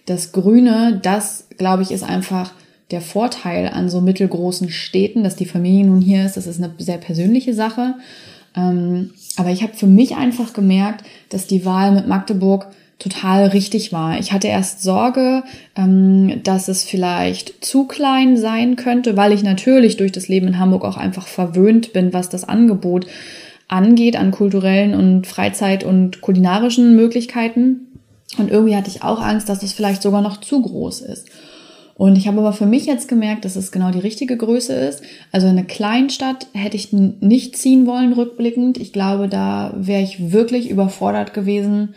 das 0.06 0.32
Grüne, 0.32 1.00
das, 1.02 1.48
glaube 1.56 1.82
ich, 1.82 1.90
ist 1.90 2.02
einfach 2.02 2.52
der 2.90 3.00
Vorteil 3.00 3.68
an 3.68 3.88
so 3.88 4.00
mittelgroßen 4.00 4.70
Städten, 4.70 5.24
dass 5.24 5.36
die 5.36 5.46
Familie 5.46 5.86
nun 5.86 6.00
hier 6.00 6.26
ist, 6.26 6.36
das 6.36 6.46
ist 6.46 6.62
eine 6.62 6.74
sehr 6.78 6.98
persönliche 6.98 7.54
Sache. 7.54 7.94
Ähm, 8.56 9.10
aber 9.36 9.50
ich 9.50 9.62
habe 9.62 9.74
für 9.74 9.86
mich 9.86 10.16
einfach 10.16 10.52
gemerkt, 10.52 11.04
dass 11.30 11.46
die 11.46 11.64
Wahl 11.64 11.92
mit 11.92 12.06
Magdeburg 12.06 12.68
total 12.98 13.46
richtig 13.48 13.92
war. 13.92 14.18
Ich 14.18 14.32
hatte 14.32 14.48
erst 14.48 14.82
Sorge, 14.82 15.42
ähm, 15.76 16.40
dass 16.42 16.68
es 16.68 16.84
vielleicht 16.84 17.64
zu 17.64 17.86
klein 17.86 18.36
sein 18.36 18.76
könnte, 18.76 19.16
weil 19.16 19.32
ich 19.32 19.42
natürlich 19.42 19.96
durch 19.96 20.12
das 20.12 20.28
Leben 20.28 20.46
in 20.46 20.58
Hamburg 20.58 20.84
auch 20.84 20.96
einfach 20.96 21.26
verwöhnt 21.26 21.92
bin, 21.92 22.12
was 22.12 22.28
das 22.28 22.44
Angebot 22.44 23.06
angeht 23.68 24.16
an 24.16 24.30
kulturellen 24.30 24.94
und 24.94 25.26
Freizeit- 25.26 25.84
und 25.84 26.20
kulinarischen 26.20 26.94
Möglichkeiten. 26.94 27.88
Und 28.38 28.50
irgendwie 28.50 28.76
hatte 28.76 28.90
ich 28.90 29.02
auch 29.02 29.20
Angst, 29.20 29.48
dass 29.48 29.62
es 29.62 29.72
vielleicht 29.72 30.02
sogar 30.02 30.22
noch 30.22 30.38
zu 30.38 30.60
groß 30.62 31.00
ist. 31.02 31.28
Und 31.96 32.16
ich 32.16 32.26
habe 32.26 32.40
aber 32.40 32.52
für 32.52 32.66
mich 32.66 32.86
jetzt 32.86 33.06
gemerkt, 33.06 33.44
dass 33.44 33.54
es 33.54 33.70
genau 33.70 33.92
die 33.92 34.00
richtige 34.00 34.36
Größe 34.36 34.72
ist. 34.72 35.02
Also 35.30 35.46
eine 35.46 35.64
Kleinstadt 35.64 36.48
hätte 36.52 36.76
ich 36.76 36.92
nicht 36.92 37.56
ziehen 37.56 37.86
wollen, 37.86 38.12
rückblickend. 38.12 38.78
Ich 38.78 38.92
glaube, 38.92 39.28
da 39.28 39.72
wäre 39.76 40.02
ich 40.02 40.32
wirklich 40.32 40.70
überfordert 40.70 41.34
gewesen 41.34 41.94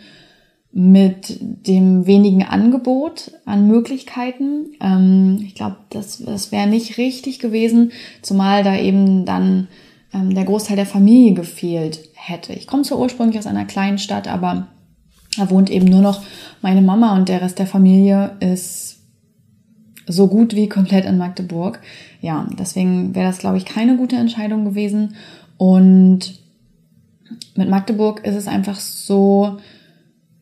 mit 0.70 1.38
dem 1.40 2.06
wenigen 2.06 2.44
Angebot 2.44 3.32
an 3.46 3.66
Möglichkeiten. 3.66 4.74
Ähm, 4.80 5.40
ich 5.42 5.54
glaube, 5.54 5.76
das, 5.90 6.18
das 6.18 6.52
wäre 6.52 6.66
nicht 6.66 6.98
richtig 6.98 7.38
gewesen, 7.38 7.92
zumal 8.22 8.62
da 8.62 8.76
eben 8.76 9.24
dann 9.24 9.68
ähm, 10.12 10.34
der 10.34 10.44
Großteil 10.44 10.76
der 10.76 10.86
Familie 10.86 11.34
gefehlt 11.34 12.00
hätte. 12.14 12.52
Ich 12.52 12.66
komme 12.66 12.82
zwar 12.82 12.98
ursprünglich 12.98 13.38
aus 13.38 13.46
einer 13.46 13.64
kleinen 13.64 13.98
Stadt, 13.98 14.28
aber 14.28 14.68
da 15.36 15.50
wohnt 15.50 15.70
eben 15.70 15.86
nur 15.86 16.02
noch 16.02 16.22
meine 16.60 16.82
Mama 16.82 17.16
und 17.16 17.28
der 17.28 17.40
Rest 17.40 17.58
der 17.58 17.66
Familie 17.66 18.36
ist 18.40 18.98
so 20.06 20.26
gut 20.26 20.54
wie 20.54 20.68
komplett 20.68 21.04
in 21.04 21.18
Magdeburg. 21.18 21.80
Ja, 22.20 22.46
deswegen 22.58 23.14
wäre 23.14 23.28
das, 23.28 23.38
glaube 23.38 23.58
ich, 23.58 23.64
keine 23.64 23.96
gute 23.96 24.16
Entscheidung 24.16 24.64
gewesen. 24.64 25.14
Und 25.56 26.40
mit 27.56 27.68
Magdeburg 27.68 28.24
ist 28.24 28.34
es 28.34 28.48
einfach 28.48 28.76
so, 28.76 29.58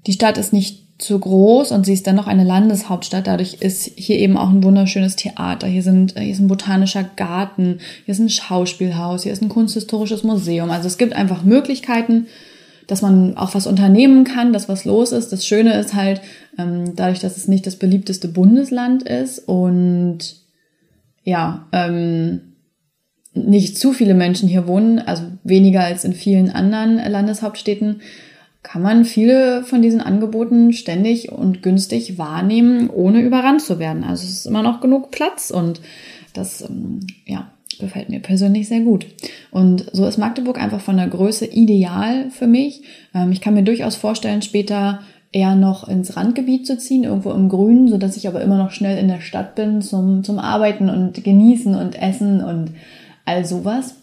die 0.06 0.12
Stadt 0.12 0.38
ist 0.38 0.52
nicht 0.52 0.86
zu 0.98 1.18
groß 1.18 1.72
und 1.72 1.84
sie 1.84 1.92
ist 1.92 2.06
dennoch 2.06 2.26
eine 2.26 2.44
Landeshauptstadt. 2.44 3.26
Dadurch 3.26 3.54
ist 3.60 3.90
hier 3.96 4.18
eben 4.18 4.38
auch 4.38 4.48
ein 4.48 4.64
wunderschönes 4.64 5.16
Theater. 5.16 5.66
Hier 5.66 5.82
sind, 5.82 6.18
hier 6.18 6.32
ist 6.32 6.40
ein 6.40 6.48
botanischer 6.48 7.04
Garten, 7.04 7.80
hier 8.04 8.12
ist 8.12 8.20
ein 8.20 8.30
Schauspielhaus, 8.30 9.24
hier 9.24 9.32
ist 9.32 9.42
ein 9.42 9.50
kunsthistorisches 9.50 10.22
Museum. 10.22 10.70
Also 10.70 10.86
es 10.86 10.96
gibt 10.96 11.12
einfach 11.12 11.42
Möglichkeiten, 11.42 12.28
dass 12.86 13.02
man 13.02 13.36
auch 13.36 13.54
was 13.54 13.66
unternehmen 13.66 14.24
kann, 14.24 14.52
dass 14.52 14.68
was 14.68 14.84
los 14.84 15.12
ist. 15.12 15.32
Das 15.32 15.46
Schöne 15.46 15.78
ist 15.78 15.94
halt, 15.94 16.22
ähm, 16.56 16.94
dadurch, 16.96 17.18
dass 17.18 17.36
es 17.36 17.48
nicht 17.48 17.66
das 17.66 17.76
beliebteste 17.76 18.28
Bundesland 18.28 19.02
ist 19.02 19.40
und 19.40 20.36
ja, 21.24 21.66
ähm, 21.72 22.40
nicht 23.34 23.76
zu 23.76 23.92
viele 23.92 24.14
Menschen 24.14 24.48
hier 24.48 24.66
wohnen, 24.66 24.98
also 24.98 25.24
weniger 25.44 25.80
als 25.80 26.04
in 26.04 26.14
vielen 26.14 26.48
anderen 26.48 26.96
Landeshauptstädten, 26.96 28.00
kann 28.66 28.82
man 28.82 29.04
viele 29.04 29.62
von 29.62 29.80
diesen 29.80 30.00
Angeboten 30.00 30.72
ständig 30.72 31.30
und 31.30 31.62
günstig 31.62 32.18
wahrnehmen, 32.18 32.90
ohne 32.90 33.22
überrannt 33.22 33.62
zu 33.62 33.78
werden. 33.78 34.02
Also 34.02 34.24
es 34.24 34.32
ist 34.38 34.46
immer 34.46 34.64
noch 34.64 34.80
genug 34.80 35.12
Platz 35.12 35.52
und 35.52 35.80
das, 36.32 36.62
ähm, 36.62 36.98
ja, 37.26 37.48
gefällt 37.78 38.08
mir 38.08 38.18
persönlich 38.18 38.66
sehr 38.66 38.80
gut. 38.80 39.06
Und 39.52 39.86
so 39.92 40.04
ist 40.04 40.18
Magdeburg 40.18 40.60
einfach 40.60 40.80
von 40.80 40.96
der 40.96 41.06
Größe 41.06 41.46
ideal 41.46 42.28
für 42.30 42.48
mich. 42.48 42.82
Ähm, 43.14 43.30
ich 43.30 43.40
kann 43.40 43.54
mir 43.54 43.62
durchaus 43.62 43.94
vorstellen, 43.94 44.42
später 44.42 45.00
eher 45.30 45.54
noch 45.54 45.86
ins 45.86 46.16
Randgebiet 46.16 46.66
zu 46.66 46.76
ziehen, 46.76 47.04
irgendwo 47.04 47.30
im 47.30 47.48
Grünen, 47.48 47.86
so 47.86 47.98
dass 47.98 48.16
ich 48.16 48.26
aber 48.26 48.40
immer 48.40 48.58
noch 48.58 48.72
schnell 48.72 48.98
in 48.98 49.06
der 49.06 49.20
Stadt 49.20 49.54
bin 49.54 49.80
zum, 49.80 50.24
zum 50.24 50.40
Arbeiten 50.40 50.90
und 50.90 51.22
Genießen 51.22 51.76
und 51.76 52.02
Essen 52.02 52.42
und 52.42 52.72
all 53.26 53.44
sowas. 53.44 53.94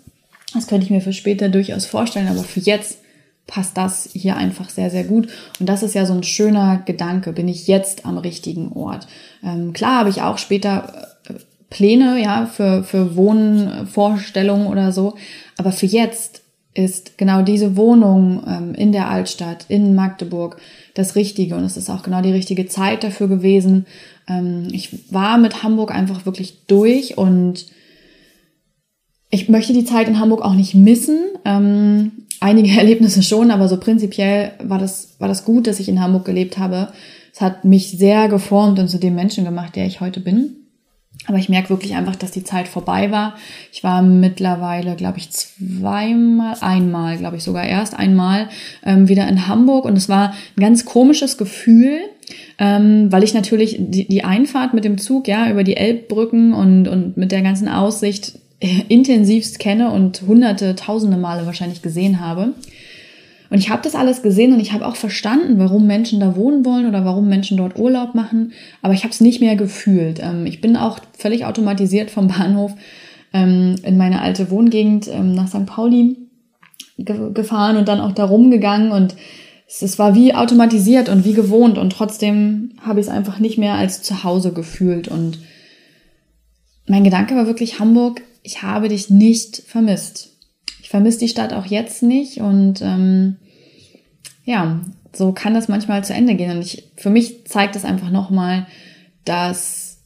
Das 0.53 0.67
könnte 0.67 0.85
ich 0.85 0.89
mir 0.89 1.01
für 1.01 1.11
später 1.11 1.49
durchaus 1.49 1.85
vorstellen, 1.85 2.29
aber 2.29 2.43
für 2.43 2.61
jetzt 2.61 3.02
passt 3.47 3.77
das 3.77 4.09
hier 4.13 4.37
einfach 4.37 4.69
sehr, 4.69 4.89
sehr 4.89 5.03
gut. 5.03 5.27
Und 5.59 5.67
das 5.67 5.83
ist 5.83 5.95
ja 5.95 6.05
so 6.05 6.13
ein 6.13 6.23
schöner 6.23 6.81
Gedanke. 6.85 7.33
Bin 7.33 7.47
ich 7.47 7.67
jetzt 7.67 8.05
am 8.05 8.17
richtigen 8.17 8.71
Ort? 8.71 9.07
Ähm, 9.43 9.73
klar 9.73 9.99
habe 9.99 10.09
ich 10.09 10.21
auch 10.21 10.37
später 10.37 11.09
äh, 11.27 11.33
Pläne, 11.69 12.21
ja, 12.21 12.45
für, 12.45 12.83
für 12.83 13.15
Wohnvorstellungen 13.15 14.67
oder 14.67 14.91
so. 14.91 15.15
Aber 15.57 15.71
für 15.71 15.85
jetzt 15.85 16.41
ist 16.73 17.17
genau 17.17 17.43
diese 17.43 17.75
Wohnung 17.75 18.43
ähm, 18.47 18.75
in 18.75 18.91
der 18.91 19.09
Altstadt, 19.09 19.65
in 19.67 19.93
Magdeburg, 19.93 20.57
das 20.93 21.15
Richtige. 21.15 21.55
Und 21.55 21.63
es 21.65 21.77
ist 21.77 21.89
auch 21.89 22.03
genau 22.03 22.21
die 22.21 22.31
richtige 22.31 22.67
Zeit 22.67 23.03
dafür 23.03 23.27
gewesen. 23.27 23.85
Ähm, 24.27 24.69
ich 24.71 25.11
war 25.11 25.37
mit 25.37 25.63
Hamburg 25.63 25.91
einfach 25.91 26.25
wirklich 26.25 26.65
durch 26.67 27.17
und 27.17 27.67
ich 29.29 29.49
möchte 29.49 29.73
die 29.73 29.85
Zeit 29.85 30.07
in 30.07 30.19
Hamburg 30.19 30.41
auch 30.41 30.53
nicht 30.53 30.75
missen. 30.75 31.19
Ähm, 31.45 32.11
einige 32.43 32.71
Erlebnisse 32.77 33.23
schon, 33.23 33.49
aber 33.49 33.67
so 33.67 33.77
prinzipiell 33.77 34.51
war 34.61 34.77
das, 34.77 35.15
war 35.19 35.27
das 35.27 35.45
gut, 35.45 35.65
dass 35.65 35.79
ich 35.79 35.89
in 35.89 36.01
Hamburg 36.01 36.25
gelebt 36.25 36.57
habe. 36.57 36.89
Es 37.33 37.41
hat 37.41 37.65
mich 37.65 37.97
sehr 37.97 38.27
geformt 38.27 38.77
und 38.77 38.89
zu 38.89 38.99
dem 38.99 39.15
Menschen 39.15 39.45
gemacht, 39.45 39.75
der 39.75 39.87
ich 39.87 40.01
heute 40.01 40.19
bin. 40.19 40.57
Aber 41.25 41.37
ich 41.37 41.47
merke 41.47 41.69
wirklich 41.69 41.95
einfach, 41.95 42.15
dass 42.15 42.31
die 42.31 42.43
Zeit 42.43 42.67
vorbei 42.67 43.09
war. 43.11 43.35
Ich 43.71 43.83
war 43.83 44.01
mittlerweile, 44.01 44.95
glaube 44.95 45.19
ich, 45.19 45.31
zweimal, 45.31 46.57
einmal, 46.59 47.17
glaube 47.17 47.37
ich 47.37 47.43
sogar 47.43 47.65
erst 47.65 47.97
einmal 47.97 48.49
ähm, 48.83 49.07
wieder 49.07 49.27
in 49.27 49.47
Hamburg 49.47 49.85
und 49.85 49.97
es 49.97 50.09
war 50.09 50.33
ein 50.57 50.61
ganz 50.61 50.85
komisches 50.85 51.37
Gefühl, 51.37 51.99
ähm, 52.59 53.09
weil 53.11 53.23
ich 53.23 53.33
natürlich 53.33 53.77
die, 53.79 54.07
die 54.07 54.23
Einfahrt 54.23 54.73
mit 54.73 54.83
dem 54.83 54.97
Zug, 54.97 55.27
ja, 55.27 55.49
über 55.49 55.63
die 55.63 55.77
Elbbrücken 55.77 56.53
und, 56.53 56.87
und 56.87 57.15
mit 57.15 57.31
der 57.31 57.41
ganzen 57.41 57.69
Aussicht 57.69 58.39
intensivst 58.87 59.59
kenne 59.59 59.91
und 59.91 60.23
hunderte, 60.27 60.75
tausende 60.75 61.17
Male 61.17 61.45
wahrscheinlich 61.45 61.81
gesehen 61.81 62.19
habe. 62.19 62.53
Und 63.49 63.59
ich 63.59 63.69
habe 63.69 63.83
das 63.83 63.93
alles 63.93 64.23
gesehen 64.23 64.53
und 64.53 64.59
ich 64.59 64.73
habe 64.73 64.87
auch 64.87 64.95
verstanden, 64.95 65.59
warum 65.59 65.85
Menschen 65.85 66.19
da 66.19 66.35
wohnen 66.35 66.65
wollen 66.65 66.87
oder 66.87 67.05
warum 67.05 67.27
Menschen 67.27 67.57
dort 67.57 67.77
Urlaub 67.77 68.15
machen. 68.15 68.53
Aber 68.81 68.93
ich 68.93 69.03
habe 69.03 69.13
es 69.13 69.21
nicht 69.21 69.41
mehr 69.41 69.55
gefühlt. 69.55 70.19
Ähm, 70.23 70.45
ich 70.45 70.59
bin 70.59 70.75
auch 70.75 70.99
völlig 71.15 71.45
automatisiert 71.45 72.09
vom 72.09 72.27
Bahnhof 72.29 72.73
ähm, 73.33 73.75
in 73.83 73.97
meine 73.97 74.21
alte 74.21 74.49
Wohngegend 74.49 75.07
ähm, 75.07 75.35
nach 75.35 75.47
St. 75.47 75.65
Pauli 75.65 76.17
gefahren 76.97 77.77
und 77.77 77.87
dann 77.87 77.99
auch 77.99 78.11
da 78.11 78.25
rumgegangen 78.25 78.91
und 78.91 79.15
es 79.67 79.97
war 79.97 80.13
wie 80.13 80.35
automatisiert 80.35 81.09
und 81.09 81.25
wie 81.25 81.33
gewohnt 81.33 81.79
und 81.79 81.91
trotzdem 81.91 82.73
habe 82.81 82.99
ich 82.99 83.07
es 83.07 83.11
einfach 83.11 83.39
nicht 83.39 83.57
mehr 83.57 83.73
als 83.73 84.03
zu 84.03 84.23
Hause 84.23 84.53
gefühlt 84.53 85.07
und 85.07 85.39
mein 86.87 87.03
Gedanke 87.03 87.35
war 87.35 87.47
wirklich 87.47 87.79
Hamburg, 87.79 88.21
ich 88.43 88.61
habe 88.61 88.89
dich 88.89 89.09
nicht 89.09 89.63
vermisst. 89.65 90.29
Ich 90.81 90.89
vermisse 90.89 91.19
die 91.19 91.29
Stadt 91.29 91.53
auch 91.53 91.65
jetzt 91.65 92.03
nicht 92.03 92.37
und 92.37 92.81
ähm, 92.81 93.37
ja, 94.45 94.81
so 95.13 95.31
kann 95.31 95.53
das 95.53 95.67
manchmal 95.67 96.03
zu 96.03 96.13
Ende 96.13 96.35
gehen. 96.35 96.51
Und 96.51 96.61
ich, 96.61 96.91
für 96.97 97.09
mich 97.09 97.45
zeigt 97.45 97.75
es 97.75 97.85
einfach 97.85 98.09
nochmal, 98.09 98.67
dass 99.25 99.97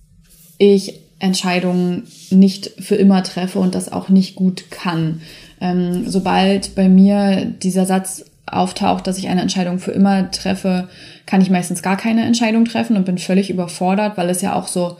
ich 0.57 0.99
Entscheidungen 1.19 2.03
nicht 2.29 2.71
für 2.79 2.95
immer 2.95 3.23
treffe 3.23 3.59
und 3.59 3.73
das 3.73 3.91
auch 3.91 4.09
nicht 4.09 4.35
gut 4.35 4.69
kann. 4.69 5.21
Ähm, 5.59 6.07
sobald 6.07 6.75
bei 6.75 6.87
mir 6.87 7.45
dieser 7.45 7.85
Satz 7.85 8.25
auftaucht, 8.45 9.07
dass 9.07 9.17
ich 9.17 9.27
eine 9.27 9.41
Entscheidung 9.41 9.79
für 9.79 9.91
immer 9.91 10.29
treffe, 10.31 10.89
kann 11.25 11.41
ich 11.41 11.49
meistens 11.49 11.81
gar 11.81 11.97
keine 11.97 12.23
Entscheidung 12.23 12.65
treffen 12.65 12.95
und 12.95 13.05
bin 13.05 13.17
völlig 13.17 13.49
überfordert, 13.49 14.17
weil 14.17 14.29
es 14.29 14.41
ja 14.41 14.53
auch 14.53 14.67
so 14.67 14.97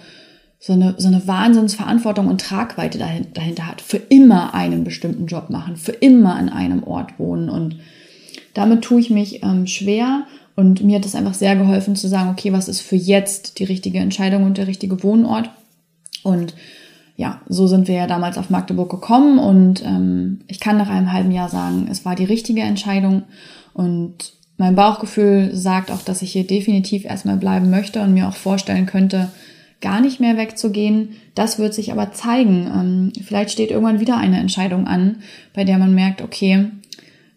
so 0.60 0.74
eine, 0.74 0.96
so 0.98 1.08
eine 1.08 1.28
Wahnsinnsverantwortung 1.28 2.28
und 2.28 2.42
Tragweite 2.42 2.98
dahinter 2.98 3.68
hat. 3.68 3.82
Für 3.82 3.98
immer 3.98 4.54
einen 4.54 4.84
bestimmten 4.84 5.28
Job 5.28 5.50
machen, 5.50 5.78
für 5.78 5.92
immer 5.92 6.36
an 6.36 6.50
einem 6.50 6.84
Ort 6.84 7.20
wohnen 7.20 7.50
und 7.50 7.78
damit 8.54 8.84
tue 8.84 9.00
ich 9.00 9.12
mich 9.12 9.44
ähm, 9.44 9.68
schwer 9.68 10.24
und 10.56 10.84
mir 10.84 10.98
hat 10.98 11.06
es 11.06 11.14
einfach 11.14 11.36
sehr 11.36 11.56
geholfen 11.56 11.96
zu 11.96 12.08
sagen, 12.08 12.32
okay, 12.32 12.52
was 12.52 12.68
ist 12.68 12.82
für 12.82 12.96
jetzt 12.96 13.60
die 13.60 13.64
richtige 13.64 14.00
Entscheidung 14.00 14.44
und 14.44 14.58
der 14.58 14.66
richtige 14.66 15.04
Wohnort? 15.04 15.52
Und 16.24 16.56
ja, 17.16 17.42
so 17.48 17.68
sind 17.68 17.88
wir 17.88 17.94
ja 17.94 18.08
damals 18.08 18.40
auf 18.40 18.50
Magdeburg 18.50 18.90
gekommen 18.90 19.38
und 19.38 19.84
ähm, 19.86 20.42
ich 20.48 20.60
kann 20.60 20.78
nach 20.78 20.90
einem 20.90 21.14
halben 21.14 21.32
Jahr 21.32 21.50
sagen, 21.50 21.88
es 21.92 22.06
war 22.06 22.16
die 22.16 22.26
richtige 22.26 22.62
Entscheidung 22.62 23.24
und 23.74 24.34
mein 24.58 24.76
Bauchgefühl 24.76 25.52
sagt 25.54 25.92
auch, 25.92 26.02
dass 26.02 26.24
ich 26.24 26.32
hier 26.32 26.48
definitiv 26.48 27.06
erstmal 27.06 27.38
bleiben 27.38 27.70
möchte 27.70 28.02
und 28.02 28.16
mir 28.16 28.28
auch 28.28 28.36
vorstellen 28.36 28.88
könnte, 28.88 29.30
gar 29.82 30.02
nicht 30.02 30.20
mehr 30.20 30.38
wegzugehen. 30.38 31.16
Das 31.36 31.60
wird 31.60 31.74
sich 31.74 31.92
aber 31.92 32.12
zeigen. 32.12 32.68
Ähm, 32.68 33.14
vielleicht 33.24 33.52
steht 33.52 33.72
irgendwann 33.72 34.00
wieder 34.00 34.18
eine 34.18 34.40
Entscheidung 34.40 34.88
an, 34.88 35.18
bei 35.54 35.64
der 35.64 35.78
man 35.78 35.94
merkt, 35.94 36.22
okay, 36.22 36.68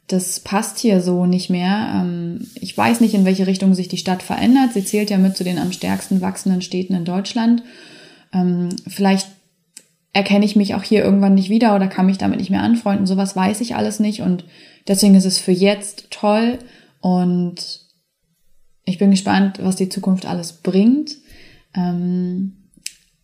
das 0.06 0.40
passt 0.40 0.78
hier 0.78 1.00
so 1.00 1.26
nicht 1.26 1.50
mehr. 1.50 1.92
Ähm, 1.94 2.48
ich 2.54 2.76
weiß 2.76 3.00
nicht, 3.00 3.14
in 3.14 3.24
welche 3.24 3.46
Richtung 3.46 3.74
sich 3.74 3.88
die 3.88 3.98
Stadt 3.98 4.22
verändert. 4.22 4.72
Sie 4.72 4.84
zählt 4.84 5.10
ja 5.10 5.18
mit 5.18 5.36
zu 5.36 5.44
den 5.44 5.58
am 5.58 5.72
stärksten 5.72 6.20
wachsenden 6.20 6.62
Städten 6.62 6.94
in 6.94 7.04
Deutschland. 7.04 7.62
Ähm, 8.32 8.70
vielleicht 8.86 9.28
erkenne 10.12 10.44
ich 10.44 10.56
mich 10.56 10.74
auch 10.74 10.82
hier 10.82 11.04
irgendwann 11.04 11.34
nicht 11.34 11.50
wieder 11.50 11.76
oder 11.76 11.86
kann 11.86 12.06
mich 12.06 12.18
damit 12.18 12.40
nicht 12.40 12.50
mehr 12.50 12.62
anfreunden. 12.62 13.06
Sowas 13.06 13.36
weiß 13.36 13.60
ich 13.60 13.76
alles 13.76 14.00
nicht 14.00 14.22
und 14.22 14.44
deswegen 14.88 15.14
ist 15.14 15.24
es 15.24 15.38
für 15.38 15.52
jetzt 15.52 16.10
toll 16.10 16.58
und 17.00 17.80
ich 18.84 18.98
bin 18.98 19.12
gespannt, 19.12 19.58
was 19.62 19.76
die 19.76 19.88
Zukunft 19.88 20.26
alles 20.26 20.52
bringt. 20.52 21.16
Ähm, 21.74 22.52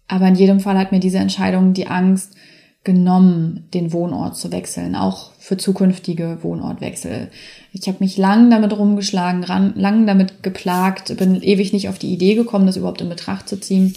aber 0.09 0.29
in 0.29 0.37
jedem 0.37 0.61
Fall 0.61 0.79
hat 0.79 0.93
mir 0.93 1.01
diese 1.01 1.19
Entscheidung 1.19 1.73
die 1.73 1.89
Angst 1.89 2.37
genommen, 2.85 3.69
den 3.75 3.93
Wohnort 3.93 4.37
zu 4.37 4.53
wechseln, 4.53 4.95
auch 4.95 5.33
für 5.41 5.57
zukünftige 5.57 6.39
Wohnortwechsel. 6.43 7.31
Ich 7.73 7.89
habe 7.89 7.99
mich 8.01 8.17
lang 8.17 8.49
damit 8.49 8.79
rumgeschlagen, 8.79 9.43
lang 9.43 10.07
damit 10.07 10.45
geplagt, 10.45 11.17
bin 11.17 11.43
ewig 11.43 11.73
nicht 11.73 11.89
auf 11.89 11.99
die 11.99 12.13
Idee 12.13 12.37
gekommen, 12.37 12.67
das 12.67 12.77
überhaupt 12.77 13.01
in 13.01 13.09
Betracht 13.09 13.49
zu 13.49 13.59
ziehen. 13.59 13.95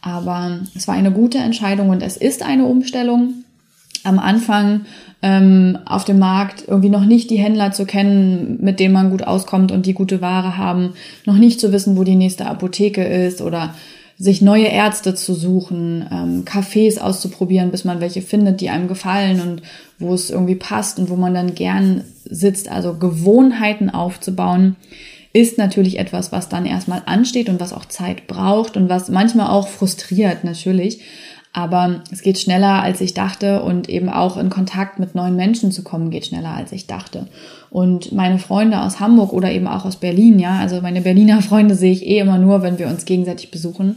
Aber 0.00 0.60
es 0.74 0.88
war 0.88 0.94
eine 0.94 1.12
gute 1.12 1.38
Entscheidung 1.38 1.90
und 1.90 2.02
es 2.02 2.16
ist 2.16 2.42
eine 2.42 2.64
Umstellung. 2.64 3.44
Am 4.02 4.18
Anfang 4.18 4.86
ähm, 5.22 5.78
auf 5.84 6.04
dem 6.04 6.18
Markt 6.18 6.64
irgendwie 6.66 6.88
noch 6.88 7.04
nicht 7.04 7.30
die 7.30 7.36
Händler 7.36 7.70
zu 7.72 7.86
kennen, 7.86 8.58
mit 8.60 8.80
denen 8.80 8.92
man 8.92 9.10
gut 9.10 9.22
auskommt 9.22 9.70
und 9.70 9.86
die 9.86 9.94
gute 9.94 10.20
Ware 10.20 10.56
haben, 10.56 10.94
noch 11.24 11.36
nicht 11.36 11.60
zu 11.60 11.72
wissen, 11.72 11.96
wo 11.96 12.04
die 12.04 12.16
nächste 12.16 12.46
Apotheke 12.46 13.04
ist 13.04 13.40
oder 13.40 13.74
sich 14.18 14.42
neue 14.42 14.66
Ärzte 14.66 15.14
zu 15.14 15.34
suchen, 15.34 16.06
ähm, 16.12 16.44
Cafés 16.44 16.98
auszuprobieren, 16.98 17.70
bis 17.70 17.84
man 17.84 18.00
welche 18.00 18.22
findet, 18.22 18.60
die 18.60 18.70
einem 18.70 18.88
gefallen 18.88 19.40
und 19.40 19.62
wo 19.98 20.12
es 20.12 20.30
irgendwie 20.30 20.54
passt 20.54 20.98
und 20.98 21.08
wo 21.08 21.16
man 21.16 21.34
dann 21.34 21.54
gern 21.54 22.04
sitzt. 22.24 22.70
Also 22.70 22.94
Gewohnheiten 22.94 23.90
aufzubauen, 23.90 24.76
ist 25.32 25.56
natürlich 25.56 25.98
etwas, 25.98 26.30
was 26.30 26.48
dann 26.48 26.66
erstmal 26.66 27.02
ansteht 27.06 27.48
und 27.48 27.58
was 27.58 27.72
auch 27.72 27.86
Zeit 27.86 28.26
braucht 28.26 28.76
und 28.76 28.88
was 28.88 29.08
manchmal 29.08 29.48
auch 29.48 29.68
frustriert 29.68 30.44
natürlich. 30.44 31.00
Aber 31.54 32.02
es 32.10 32.22
geht 32.22 32.38
schneller, 32.38 32.82
als 32.82 33.02
ich 33.02 33.12
dachte 33.12 33.62
und 33.62 33.88
eben 33.90 34.08
auch 34.08 34.38
in 34.38 34.48
Kontakt 34.48 34.98
mit 34.98 35.14
neuen 35.14 35.36
Menschen 35.36 35.70
zu 35.70 35.82
kommen, 35.82 36.10
geht 36.10 36.26
schneller, 36.26 36.54
als 36.54 36.72
ich 36.72 36.86
dachte. 36.86 37.28
Und 37.68 38.10
meine 38.12 38.38
Freunde 38.38 38.80
aus 38.80 39.00
Hamburg 39.00 39.34
oder 39.34 39.52
eben 39.52 39.66
auch 39.66 39.84
aus 39.84 39.96
Berlin, 39.96 40.38
ja, 40.38 40.58
also 40.58 40.80
meine 40.80 41.02
Berliner 41.02 41.42
Freunde 41.42 41.74
sehe 41.74 41.92
ich 41.92 42.06
eh 42.06 42.18
immer 42.18 42.38
nur, 42.38 42.62
wenn 42.62 42.78
wir 42.78 42.88
uns 42.88 43.04
gegenseitig 43.04 43.50
besuchen. 43.50 43.96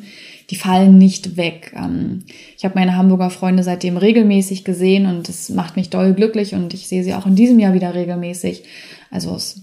Die 0.49 0.57
fallen 0.57 0.97
nicht 0.97 1.37
weg. 1.37 1.73
Ähm, 1.77 2.23
ich 2.57 2.65
habe 2.65 2.75
meine 2.75 2.97
Hamburger 2.97 3.29
Freunde 3.29 3.63
seitdem 3.63 3.95
regelmäßig 3.95 4.65
gesehen 4.65 5.05
und 5.05 5.29
es 5.29 5.49
macht 5.49 5.77
mich 5.77 5.89
doll 5.89 6.13
glücklich 6.13 6.53
und 6.53 6.73
ich 6.73 6.87
sehe 6.87 7.05
sie 7.05 7.13
auch 7.13 7.25
in 7.25 7.35
diesem 7.35 7.59
Jahr 7.59 7.73
wieder 7.73 7.95
regelmäßig. 7.95 8.63
Also 9.11 9.33
es 9.33 9.61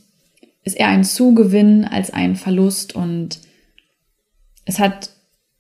ist 0.65 0.79
eher 0.79 0.89
ein 0.89 1.05
Zugewinn 1.05 1.85
als 1.85 2.11
ein 2.11 2.37
Verlust 2.37 2.97
und 2.97 3.39
es 4.65 4.79
hat 4.79 5.11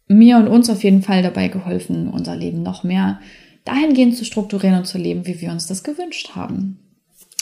mir 0.08 0.36
und 0.36 0.48
uns 0.48 0.68
auf 0.70 0.84
jeden 0.84 1.02
Fall 1.02 1.22
dabei 1.22 1.48
geholfen, 1.48 2.08
unser 2.08 2.36
Leben 2.36 2.62
noch 2.62 2.84
mehr 2.84 3.20
dahingehend 3.64 4.16
zu 4.16 4.24
strukturieren 4.24 4.78
und 4.78 4.86
zu 4.86 4.98
leben, 4.98 5.26
wie 5.26 5.40
wir 5.40 5.50
uns 5.50 5.66
das 5.66 5.84
gewünscht 5.84 6.30
haben 6.34 6.78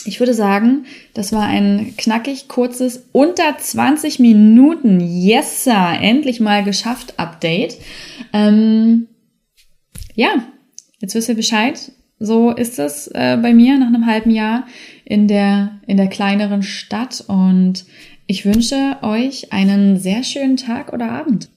ich 0.04 0.20
würde 0.20 0.34
sagen, 0.34 0.86
das 1.14 1.32
war 1.32 1.44
ein 1.44 1.94
knackig 1.96 2.48
kurzes, 2.48 3.08
unter 3.12 3.56
20 3.58 4.18
Minuten, 4.18 5.00
yes, 5.00 5.64
sir, 5.64 5.98
endlich 6.00 6.40
mal 6.40 6.64
geschafft 6.64 7.14
Update. 7.18 7.76
Ähm, 8.32 9.08
ja, 10.14 10.44
jetzt 11.00 11.14
wisst 11.14 11.28
ihr 11.28 11.34
Bescheid. 11.34 11.92
So 12.18 12.50
ist 12.50 12.78
es 12.78 13.08
äh, 13.08 13.38
bei 13.40 13.54
mir 13.54 13.78
nach 13.78 13.88
einem 13.88 14.06
halben 14.06 14.30
Jahr 14.30 14.66
in 15.04 15.26
der, 15.26 15.80
in 15.86 15.96
der 15.96 16.08
kleineren 16.08 16.62
Stadt 16.62 17.24
und 17.26 17.86
ich 18.26 18.44
wünsche 18.44 18.98
euch 19.02 19.52
einen 19.52 19.98
sehr 19.98 20.22
schönen 20.22 20.56
Tag 20.56 20.92
oder 20.92 21.10
Abend. 21.10 21.48